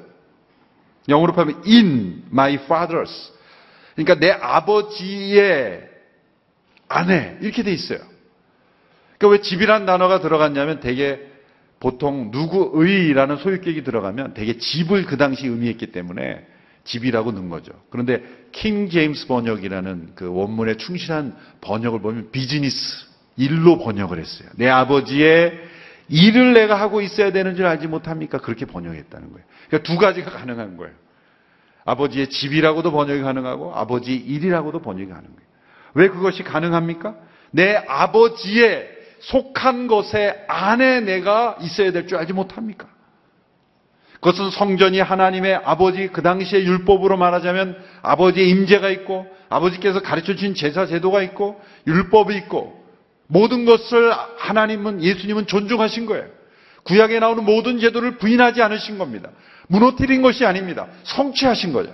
영어로 1.10 1.34
하면 1.34 1.62
in 1.66 2.24
my 2.32 2.56
father's. 2.66 3.10
그러니까 3.96 4.16
내 4.20 4.32
아버지의 4.32 5.90
안에 6.90 7.38
이렇게 7.42 7.64
돼 7.64 7.72
있어요. 7.72 8.00
그러니까 9.18 9.28
왜 9.30 9.42
집이란 9.42 9.86
단어가 9.86 10.20
들어갔냐면 10.20 10.80
되게 10.82 11.33
보통 11.84 12.32
누구의라는 12.32 13.36
소유격이 13.36 13.84
들어가면 13.84 14.36
되게 14.36 14.58
집을 14.58 15.04
그 15.06 15.18
당시 15.18 15.48
의미했기 15.48 15.88
때문에 15.88 16.48
집이라고 16.86 17.34
넣은 17.34 17.50
거죠. 17.50 17.74
그런데 17.90 18.24
킹 18.54 18.90
제임스 18.90 19.28
번역이라는 19.28 20.12
그 20.16 20.32
원문에 20.34 20.78
충실한 20.78 21.36
번역을 21.60 22.02
보면 22.02 22.32
비즈니스 22.32 23.06
일로 23.36 23.80
번역을 23.80 24.18
했어요. 24.18 24.48
내 24.56 24.70
아버지의 24.70 25.60
일을 26.08 26.54
내가 26.54 26.80
하고 26.80 27.02
있어야 27.02 27.34
되는 27.34 27.58
줄 27.58 27.66
알지 27.66 27.88
못합니까? 27.88 28.38
그렇게 28.38 28.66
번역했다는 28.66 29.32
거예요. 29.34 29.46
그러니까 29.68 29.92
두 29.92 30.00
가지가 30.00 30.32
가능한 30.32 30.78
거예요. 30.78 30.94
아버지의 31.84 32.30
집이라고도 32.30 32.94
번역이 32.94 33.22
가능하고 33.24 33.76
아버지의 33.76 34.20
일이라고도 34.20 34.82
번역이 34.82 35.10
가능해요. 35.10 35.38
왜 35.96 36.08
그것이 36.08 36.44
가능합니까? 36.44 37.18
내 37.52 37.76
아버지의 37.76 38.93
속한 39.24 39.88
것에 39.88 40.46
안에 40.48 41.02
내가 41.02 41.58
있어야 41.62 41.92
될 41.92 42.08
줄 42.08 42.18
알지 42.18 42.34
못합니까? 42.34 42.88
그것은 44.16 44.52
성전이 44.52 45.00
하나님의 45.00 45.56
아버지 45.66 46.08
그 46.08 46.22
당시의 46.22 46.66
율법으로 46.66 47.18
말하자면 47.18 47.78
아버지의 48.02 48.50
임재가 48.50 48.90
있고 48.90 49.28
아버지께서 49.50 50.02
가르쳐 50.02 50.34
주신 50.34 50.56
제사 50.56 50.86
제도가 50.86 51.22
있고 51.24 51.62
율법이 51.88 52.36
있고 52.38 52.82
모든 53.28 53.66
것을 53.66 54.14
하나님은 54.38 55.04
예수님은 55.04 55.48
존중하신 55.48 56.06
거예요. 56.06 56.28
구약에 56.84 57.20
나오는 57.20 57.44
모든 57.44 57.80
제도를 57.80 58.18
부인하지 58.18 58.62
않으신 58.62 58.98
겁니다. 58.98 59.30
무너뜨린 59.68 60.22
것이 60.22 60.46
아닙니다. 60.46 60.88
성취하신 61.04 61.74
거죠. 61.74 61.94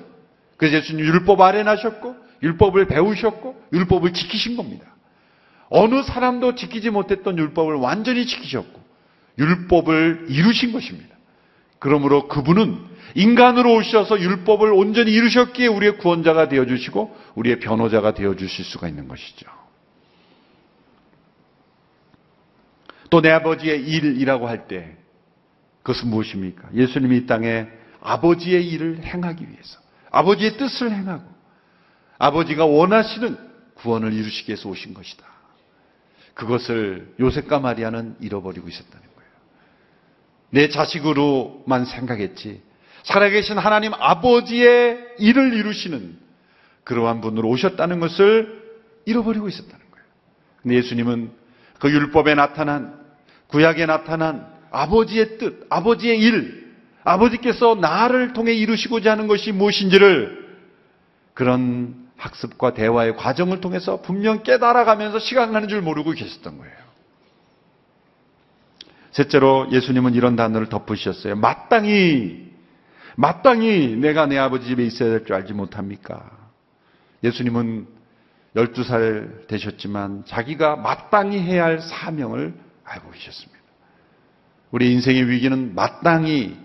그래서 0.58 0.78
예수님 0.78 1.06
율법 1.06 1.42
아래 1.42 1.64
나셨고 1.64 2.16
율법을 2.44 2.88
배우셨고 2.88 3.64
율법을 3.74 4.14
지키신 4.14 4.56
겁니다. 4.56 4.86
어느 5.70 6.04
사람도 6.04 6.56
지키지 6.56 6.90
못했던 6.90 7.38
율법을 7.38 7.76
완전히 7.76 8.26
지키셨고 8.26 8.80
율법을 9.38 10.26
이루신 10.30 10.72
것입니다. 10.74 11.16
그러므로 11.80 12.28
그분은 12.28 12.78
인간으로 13.16 13.76
오셔서 13.76 14.20
율법을 14.20 14.74
온전히 14.74 15.12
이루셨기에 15.14 15.68
우리의 15.68 15.98
구원자가 15.98 16.50
되어 16.50 16.66
주시고 16.66 17.16
우리의 17.36 17.60
변호자가 17.60 18.14
되어 18.14 18.36
주실 18.36 18.66
수가 18.66 18.88
있는 18.88 19.08
것이죠. 19.08 19.48
또 23.10 23.22
내 23.22 23.32
아버지의 23.32 23.82
일이라고 23.88 24.48
할 24.48 24.68
때 24.68 24.96
그것은 25.84 26.10
무엇입니까? 26.10 26.70
예수님이 26.76 27.18
이 27.18 27.26
땅에 27.26 27.68
아버지의 28.02 28.68
일을 28.68 29.04
행하기 29.04 29.44
위해서 29.50 29.80
아버지의 30.12 30.58
뜻을 30.58 30.92
행하고 30.92 31.24
아버지가 32.20 32.66
원하시는 32.66 33.38
구원을 33.76 34.14
이루시기 34.14 34.52
위해서 34.52 34.70
오신 34.70 34.94
것이다. 34.94 35.26
그것을 36.40 37.16
요셉과 37.20 37.60
마리아는 37.60 38.16
잃어버리고 38.22 38.70
있었다는 38.70 39.06
거예요. 39.16 39.32
내 40.52 40.70
자식으로만 40.70 41.84
생각했지. 41.84 42.62
살아계신 43.04 43.58
하나님 43.58 43.94
아버지의 43.94 45.16
일을 45.20 45.54
이루시는 45.54 46.18
그러한 46.86 47.20
분으로 47.20 47.50
오셨다는 47.50 48.00
것을 48.00 48.64
잃어버리고 49.06 49.50
있었다는 49.50 49.86
거예요. 49.92 50.06
근데 50.62 50.76
예수님은 50.76 51.32
그 51.78 51.92
율법에 51.92 52.36
나타난 52.36 52.98
구약에 53.48 53.86
나타난 53.86 54.48
아버지의 54.72 55.40
뜻, 55.40 55.66
아버지의 55.70 56.20
일, 56.20 56.74
아버지께서 57.04 57.76
나를 57.76 58.32
통해 58.32 58.54
이루시고자 58.54 59.12
하는 59.12 59.28
것이 59.28 59.52
무엇인지를 59.52 60.58
그런 61.34 62.09
학습과 62.20 62.74
대화의 62.74 63.16
과정을 63.16 63.62
통해서 63.62 64.02
분명 64.02 64.44
깨달아가면서 64.44 65.20
시간 65.20 65.52
가는 65.54 65.68
줄 65.68 65.82
모르고 65.82 66.12
계셨던 66.12 66.58
거예요. 66.58 66.76
셋째로 69.12 69.70
예수님은 69.72 70.14
이런 70.14 70.36
단어를 70.36 70.68
덧붙이셨어요. 70.70 71.36
마땅히, 71.36 72.52
마땅히 73.16 73.96
내가 73.96 74.26
내 74.28 74.38
아버지 74.38 74.68
집에 74.68 74.86
있어야 74.86 75.10
될 75.10 75.26
줄 75.26 75.36
알지 75.36 75.54
못합니까? 75.54 76.30
예수님은 77.24 77.88
12살 78.56 79.48
되셨지만 79.48 80.26
자기가 80.26 80.76
마땅히 80.76 81.40
해야 81.40 81.66
할 81.66 81.82
사명을 81.82 82.54
알고 82.84 83.12
계셨습니다. 83.12 83.60
우리 84.72 84.92
인생의 84.94 85.30
위기는 85.30 85.74
마땅히 85.74 86.58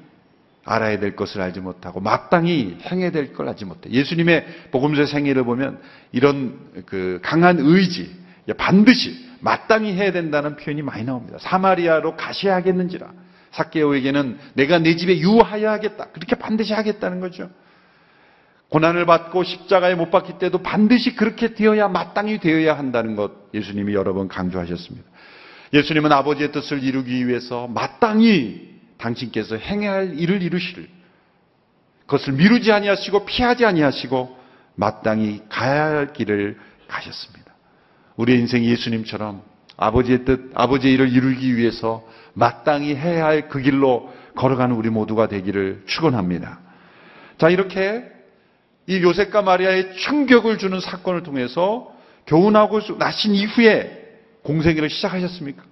알아야 0.64 0.98
될 0.98 1.14
것을 1.14 1.40
알지 1.40 1.60
못하고 1.60 2.00
마땅히 2.00 2.78
행해야 2.90 3.10
될 3.10 3.34
걸 3.34 3.48
알지 3.48 3.64
못해. 3.64 3.90
예수님의 3.90 4.46
복음서 4.70 5.06
생애를 5.06 5.44
보면 5.44 5.80
이런 6.12 6.58
그 6.86 7.20
강한 7.22 7.58
의지, 7.60 8.14
반드시 8.56 9.28
마땅히 9.40 9.92
해야 9.92 10.10
된다는 10.12 10.56
표현이 10.56 10.82
많이 10.82 11.04
나옵니다. 11.04 11.38
사마리아로 11.40 12.16
가셔야 12.16 12.54
하겠는지라. 12.56 13.10
사케오에게는 13.52 14.38
내가 14.54 14.78
내 14.78 14.96
집에 14.96 15.18
유하여 15.18 15.70
하겠다. 15.70 16.06
그렇게 16.12 16.34
반드시 16.34 16.72
하겠다는 16.72 17.20
거죠. 17.20 17.50
고난을 18.70 19.06
받고 19.06 19.44
십자가에 19.44 19.94
못 19.94 20.10
박힐 20.10 20.38
때도 20.38 20.58
반드시 20.58 21.14
그렇게 21.14 21.54
되어야 21.54 21.86
마땅히 21.88 22.38
되어야 22.38 22.76
한다는 22.76 23.14
것 23.14 23.32
예수님이 23.54 23.94
여러 23.94 24.12
번 24.14 24.26
강조하셨습니다. 24.26 25.06
예수님은 25.72 26.10
아버지의 26.10 26.50
뜻을 26.50 26.82
이루기 26.82 27.28
위해서 27.28 27.68
마땅히 27.68 28.73
당신께서 28.98 29.56
행해야 29.56 29.92
할 29.92 30.18
일을 30.18 30.42
이루시를 30.42 30.88
그것을 32.06 32.34
미루지 32.34 32.72
아니하시고 32.72 33.24
피하지 33.24 33.64
아니하시고 33.64 34.36
마땅히 34.76 35.42
가야 35.48 35.84
할 35.84 36.12
길을 36.12 36.58
가셨습니다. 36.88 37.54
우리의 38.16 38.40
인생 38.40 38.64
예수님처럼 38.64 39.42
아버지의 39.76 40.24
뜻, 40.24 40.50
아버지의 40.54 40.94
일을 40.94 41.12
이루기 41.12 41.56
위해서 41.56 42.06
마땅히 42.34 42.94
해야 42.94 43.26
할 43.26 43.48
그 43.48 43.60
길로 43.60 44.12
걸어가는 44.36 44.74
우리 44.74 44.90
모두가 44.90 45.28
되기를 45.28 45.84
축원합니다. 45.86 46.60
자, 47.38 47.48
이렇게 47.48 48.04
이 48.86 49.02
요셉과 49.02 49.42
마리아의 49.42 49.96
충격을 49.96 50.58
주는 50.58 50.80
사건을 50.80 51.22
통해서 51.22 51.92
교훈하고 52.26 52.80
나신 52.98 53.34
이후에 53.34 54.02
공생애를 54.42 54.90
시작하셨습니까? 54.90 55.62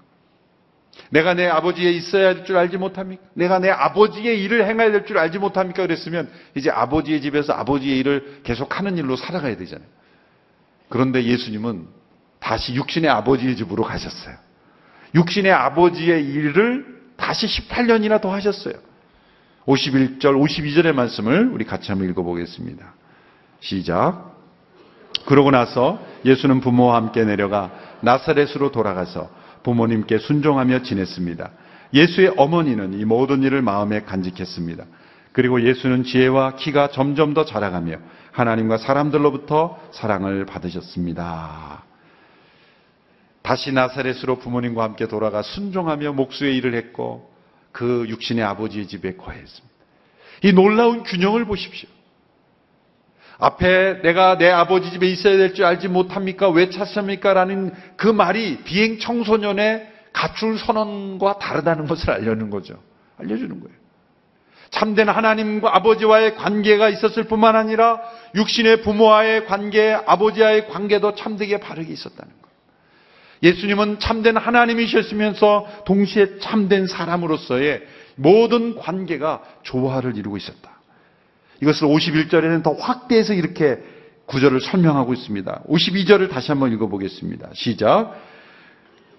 내가 1.10 1.34
내 1.34 1.46
아버지에 1.46 1.90
있어야 1.90 2.34
될줄 2.34 2.56
알지 2.56 2.76
못합니까? 2.78 3.22
내가 3.34 3.58
내 3.58 3.70
아버지의 3.70 4.42
일을 4.42 4.66
행해야 4.66 4.90
될 4.90 5.04
줄 5.04 5.18
알지 5.18 5.38
못합니까? 5.38 5.82
그랬으면 5.82 6.30
이제 6.54 6.70
아버지의 6.70 7.20
집에서 7.20 7.52
아버지의 7.52 7.98
일을 7.98 8.40
계속 8.44 8.78
하는 8.78 8.96
일로 8.96 9.16
살아가야 9.16 9.56
되잖아요. 9.56 9.88
그런데 10.88 11.22
예수님은 11.24 11.86
다시 12.40 12.74
육신의 12.74 13.10
아버지의 13.10 13.56
집으로 13.56 13.82
가셨어요. 13.82 14.36
육신의 15.14 15.52
아버지의 15.52 16.24
일을 16.24 17.02
다시 17.16 17.46
18년이나 17.46 18.20
더 18.20 18.32
하셨어요. 18.32 18.74
51절, 19.66 20.20
52절의 20.20 20.92
말씀을 20.92 21.50
우리 21.52 21.64
같이 21.64 21.90
한번 21.92 22.08
읽어보겠습니다. 22.10 22.94
시작. 23.60 24.32
그러고 25.26 25.50
나서 25.50 26.04
예수는 26.24 26.60
부모와 26.60 26.96
함께 26.96 27.24
내려가 27.24 27.70
나사렛으로 28.00 28.72
돌아가서 28.72 29.30
부모님께 29.62 30.18
순종하며 30.18 30.82
지냈습니다. 30.82 31.50
예수의 31.94 32.34
어머니는 32.36 32.98
이 32.98 33.04
모든 33.04 33.42
일을 33.42 33.62
마음에 33.62 34.02
간직했습니다. 34.02 34.84
그리고 35.32 35.62
예수는 35.62 36.04
지혜와 36.04 36.56
키가 36.56 36.88
점점 36.88 37.34
더 37.34 37.44
자라가며 37.44 37.96
하나님과 38.32 38.78
사람들로부터 38.78 39.78
사랑을 39.92 40.46
받으셨습니다. 40.46 41.84
다시 43.42 43.72
나사렛으로 43.72 44.38
부모님과 44.38 44.84
함께 44.84 45.06
돌아가 45.08 45.42
순종하며 45.42 46.12
목수의 46.12 46.56
일을 46.56 46.74
했고 46.74 47.32
그 47.72 48.06
육신의 48.08 48.44
아버지의 48.44 48.86
집에 48.86 49.16
거했습니다. 49.16 49.72
이 50.44 50.52
놀라운 50.52 51.02
균형을 51.02 51.44
보십시오. 51.44 51.88
앞에 53.42 54.02
내가 54.02 54.38
내 54.38 54.48
아버지 54.48 54.92
집에 54.92 55.08
있어야 55.08 55.36
될 55.36 55.52
줄 55.52 55.64
알지 55.64 55.88
못합니까? 55.88 56.48
왜 56.48 56.70
찾습니까? 56.70 57.34
라는 57.34 57.72
그 57.96 58.06
말이 58.06 58.58
비행 58.62 59.00
청소년의 59.00 59.88
가출 60.12 60.58
선언과 60.58 61.38
다르다는 61.38 61.88
것을 61.88 62.10
알려는 62.10 62.50
거죠. 62.50 62.74
알려주는 63.18 63.60
거예요. 63.60 63.76
참된 64.70 65.08
하나님과 65.08 65.74
아버지와의 65.76 66.36
관계가 66.36 66.88
있었을 66.90 67.24
뿐만 67.24 67.56
아니라 67.56 68.00
육신의 68.36 68.82
부모와의 68.82 69.46
관계, 69.46 69.92
아버지와의 69.92 70.68
관계도 70.68 71.16
참되게 71.16 71.58
바르게 71.58 71.92
있었다는 71.92 72.32
거예요. 72.32 72.52
예수님은 73.42 73.98
참된 73.98 74.36
하나님이셨으면서 74.36 75.66
동시에 75.84 76.38
참된 76.38 76.86
사람으로서의 76.86 77.82
모든 78.14 78.76
관계가 78.76 79.42
조화를 79.62 80.16
이루고 80.16 80.36
있었다. 80.36 80.71
이것을 81.62 81.86
51절에는 81.86 82.62
더 82.62 82.72
확대해서 82.72 83.34
이렇게 83.34 83.78
구절을 84.26 84.60
설명하고 84.60 85.12
있습니다. 85.14 85.62
52절을 85.68 86.30
다시 86.30 86.50
한번 86.50 86.72
읽어보겠습니다. 86.72 87.50
시작. 87.54 88.14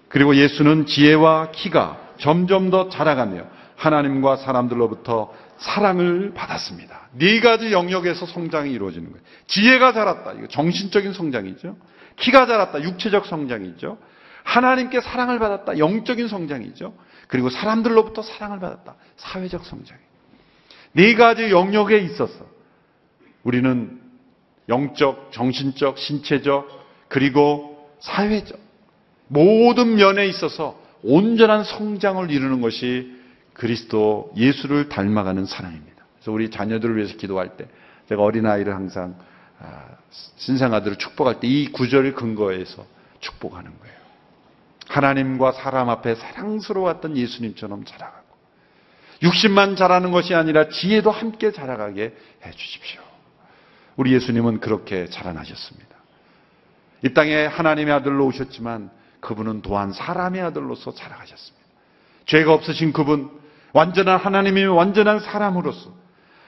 그리고 0.08 0.36
예수는 0.36 0.86
지혜와 0.86 1.50
키가 1.52 2.12
점점 2.18 2.70
더 2.70 2.88
자라가며 2.88 3.44
하나님과 3.76 4.36
사람들로부터 4.36 5.32
사랑을 5.56 6.32
받았습니다. 6.34 7.08
네 7.12 7.40
가지 7.40 7.72
영역에서 7.72 8.26
성장이 8.26 8.72
이루어지는 8.72 9.10
거예요. 9.10 9.24
지혜가 9.46 9.92
자랐다. 9.92 10.32
이거 10.32 10.46
정신적인 10.48 11.12
성장이죠. 11.12 11.76
키가 12.16 12.46
자랐다. 12.46 12.82
육체적 12.82 13.26
성장이죠. 13.26 13.98
하나님께 14.44 15.00
사랑을 15.00 15.38
받았다. 15.38 15.78
영적인 15.78 16.28
성장이죠. 16.28 16.94
그리고 17.28 17.48
사람들로부터 17.48 18.22
사랑을 18.22 18.60
받았다. 18.60 18.94
사회적 19.16 19.64
성장. 19.64 19.96
네 20.94 21.14
가지 21.14 21.50
영역에 21.50 21.98
있어서 21.98 22.46
우리는 23.42 24.00
영적, 24.68 25.32
정신적, 25.32 25.98
신체적, 25.98 26.68
그리고 27.08 27.88
사회적 28.00 28.58
모든 29.28 29.96
면에 29.96 30.26
있어서 30.28 30.80
온전한 31.02 31.64
성장을 31.64 32.30
이루는 32.30 32.60
것이 32.60 33.12
그리스도 33.52 34.32
예수를 34.36 34.88
닮아가는 34.88 35.44
사랑입니다. 35.44 36.04
그래서 36.16 36.32
우리 36.32 36.50
자녀들을 36.50 36.96
위해서 36.96 37.16
기도할 37.16 37.56
때 37.56 37.66
제가 38.08 38.22
어린아이를 38.22 38.74
항상 38.74 39.16
아, 39.60 39.96
신생아들을 40.36 40.96
축복할 40.96 41.40
때 41.40 41.46
이 41.46 41.70
구절을 41.72 42.14
근거해서 42.14 42.86
축복하는 43.20 43.70
거예요. 43.78 43.94
하나님과 44.88 45.52
사람 45.52 45.88
앞에 45.88 46.14
사랑스러웠던 46.14 47.16
예수님처럼 47.16 47.84
자라가고 47.84 48.23
육신만 49.24 49.74
자라는 49.76 50.12
것이 50.12 50.34
아니라 50.34 50.68
지혜도 50.68 51.10
함께 51.10 51.50
자라가게 51.50 52.14
해 52.44 52.50
주십시오. 52.50 53.00
우리 53.96 54.12
예수님은 54.12 54.60
그렇게 54.60 55.06
자라나셨습니다. 55.06 55.96
이 57.02 57.14
땅에 57.14 57.46
하나님의 57.46 57.94
아들로 57.94 58.26
오셨지만 58.26 58.90
그분은 59.20 59.62
또한 59.62 59.92
사람의 59.92 60.42
아들로서 60.42 60.94
자라가셨습니다. 60.94 61.64
죄가 62.26 62.52
없으신 62.52 62.92
그분, 62.92 63.30
완전한 63.72 64.18
하나님의 64.18 64.66
완전한 64.66 65.20
사람으로서 65.20 65.92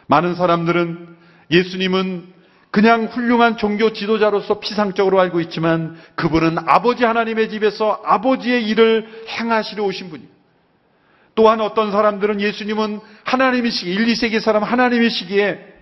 많은 0.06 0.34
사람들은 0.34 1.16
예수님은 1.50 2.34
그냥 2.70 3.06
훌륭한 3.06 3.56
종교 3.56 3.94
지도자로서 3.94 4.60
피상적으로 4.60 5.18
알고 5.20 5.40
있지만 5.40 5.96
그분은 6.14 6.58
아버지 6.68 7.04
하나님의 7.04 7.48
집에서 7.48 8.02
아버지의 8.04 8.66
일을 8.68 9.08
행하시려 9.28 9.82
오신 9.82 10.10
분입니다. 10.10 10.35
또한 11.36 11.60
어떤 11.60 11.92
사람들은 11.92 12.40
예수님은 12.40 13.00
하나님이시기에 13.24 13.92
1, 13.94 14.06
2세기 14.06 14.40
사람 14.40 14.64
하나님이시기에 14.64 15.74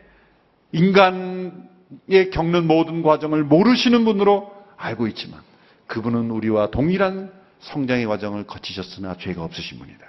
인간에 0.73 2.29
겪는 2.33 2.67
모든 2.67 3.03
과정을 3.03 3.45
모르시는 3.45 4.05
분으로 4.05 4.53
알고 4.77 5.07
있지만 5.09 5.41
그분은 5.87 6.31
우리와 6.33 6.71
동일한 6.73 7.33
성장의 7.61 8.07
과정을 8.07 8.47
거치셨으나 8.47 9.17
죄가 9.17 9.45
없으신 9.45 9.79
분이다. 9.79 10.05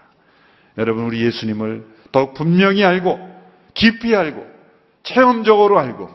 여러분 0.79 1.05
우리 1.05 1.21
예수님을 1.23 1.85
더욱 2.11 2.33
분명히 2.33 2.83
알고 2.83 3.19
깊이 3.75 4.15
알고 4.15 4.45
체험적으로 5.03 5.77
알고 5.77 6.09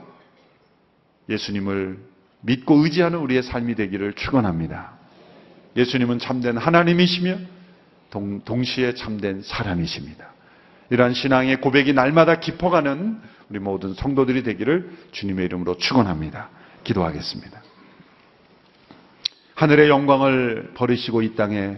예수님을 1.28 1.98
믿고 2.40 2.84
의지하는 2.84 3.20
우리의 3.20 3.44
삶이 3.44 3.76
되기를 3.76 4.14
축원합니다. 4.14 4.98
예수님은 5.76 6.18
참된 6.18 6.56
하나님이시며 6.56 7.59
동, 8.10 8.40
동시에 8.44 8.94
참된 8.94 9.42
사람이십니다. 9.42 10.30
이러한 10.90 11.14
신앙의 11.14 11.60
고백이 11.60 11.92
날마다 11.92 12.40
깊어가는 12.40 13.20
우리 13.48 13.58
모든 13.58 13.94
성도들이 13.94 14.42
되기를 14.42 14.90
주님의 15.12 15.44
이름으로 15.46 15.76
축원합니다. 15.76 16.50
기도하겠습니다. 16.84 17.62
하늘의 19.54 19.88
영광을 19.88 20.72
버리시고 20.74 21.22
이 21.22 21.34
땅에 21.34 21.76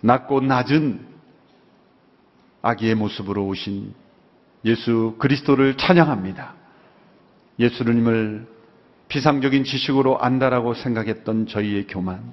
낮고 0.00 0.40
낮은 0.40 1.06
아기의 2.60 2.94
모습으로 2.96 3.46
오신 3.46 3.94
예수 4.64 5.16
그리스도를 5.18 5.76
찬양합니다. 5.76 6.54
예수님을 7.58 8.46
비상적인 9.08 9.64
지식으로 9.64 10.18
안다라고 10.18 10.74
생각했던 10.74 11.46
저희의 11.46 11.86
교만, 11.86 12.32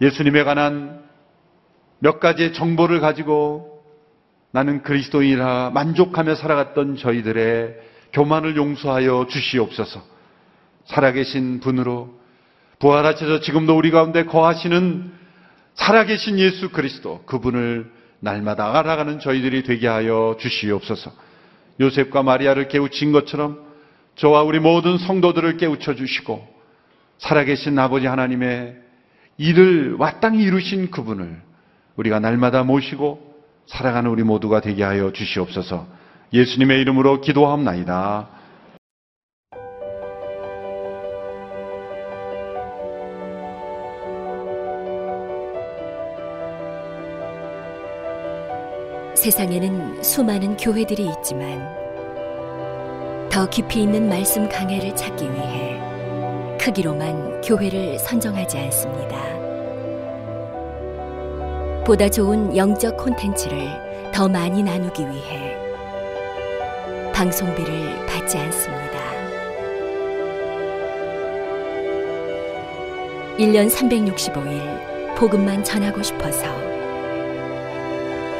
예수님에 0.00 0.44
관한 0.44 1.02
몇 1.98 2.18
가지의 2.18 2.52
정보를 2.52 3.00
가지고 3.00 3.84
나는 4.50 4.82
그리스도인이라 4.82 5.70
만족하며 5.72 6.34
살아갔던 6.34 6.96
저희들의 6.96 7.76
교만을 8.12 8.56
용서하여 8.56 9.26
주시옵소서. 9.30 10.02
살아계신 10.84 11.60
분으로 11.60 12.20
부활하셔서 12.78 13.40
지금도 13.40 13.76
우리 13.76 13.90
가운데 13.90 14.24
거하시는 14.24 15.12
살아계신 15.74 16.38
예수 16.38 16.70
그리스도 16.70 17.22
그분을 17.24 17.90
날마다 18.20 18.78
알아가는 18.78 19.20
저희들이 19.20 19.62
되게 19.62 19.86
하여 19.86 20.36
주시옵소서. 20.38 21.12
요셉과 21.80 22.22
마리아를 22.22 22.68
깨우친 22.68 23.12
것처럼 23.12 23.60
저와 24.16 24.42
우리 24.42 24.58
모든 24.58 24.98
성도들을 24.98 25.56
깨우쳐 25.56 25.94
주시고 25.94 26.46
살아계신 27.18 27.78
아버지 27.78 28.06
하나님의 28.06 28.81
일을 29.42 29.96
와땅히 29.98 30.44
이루신 30.44 30.92
그분을 30.92 31.42
우리가 31.96 32.20
날마다 32.20 32.62
모시고 32.62 33.32
살아가는 33.66 34.08
우리 34.08 34.22
모두가 34.22 34.60
되게 34.60 34.84
하여 34.84 35.12
주시옵소서. 35.12 35.84
예수님의 36.32 36.80
이름으로 36.82 37.20
기도하옵나이다. 37.20 38.28
세상에는 49.16 50.04
수많은 50.04 50.56
교회들이 50.56 51.10
있지만 51.18 51.68
더 53.28 53.48
깊이 53.50 53.82
있는 53.82 54.08
말씀 54.08 54.48
강해를 54.48 54.94
찾기 54.94 55.24
위해 55.24 55.81
크기로만 56.62 57.40
교회를 57.40 57.98
선정하지 57.98 58.56
않습니다. 58.56 59.20
보다 61.84 62.08
좋은 62.08 62.56
영적 62.56 62.96
콘텐츠를 62.96 63.66
더 64.14 64.28
많이 64.28 64.62
나누기 64.62 65.02
위해 65.02 65.56
방송비를 67.12 68.06
받지 68.06 68.38
않습니다. 68.38 68.92
1년 73.38 73.68
365일 73.68 75.16
복음만 75.16 75.64
전하고 75.64 76.00
싶어서 76.00 76.46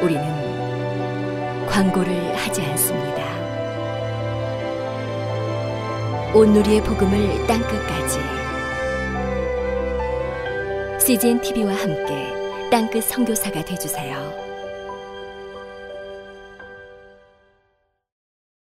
우리는 0.00 0.22
광고를 1.66 2.36
하지 2.36 2.62
않습니다. 2.62 3.22
온누리의 6.34 6.82
복음을 6.82 7.46
땅끝까지 7.46 8.11
CGN 11.12 11.42
TV와 11.42 11.74
함께 11.74 12.32
땅끝 12.70 13.04
선교사가 13.04 13.62
되주세요. 13.66 14.51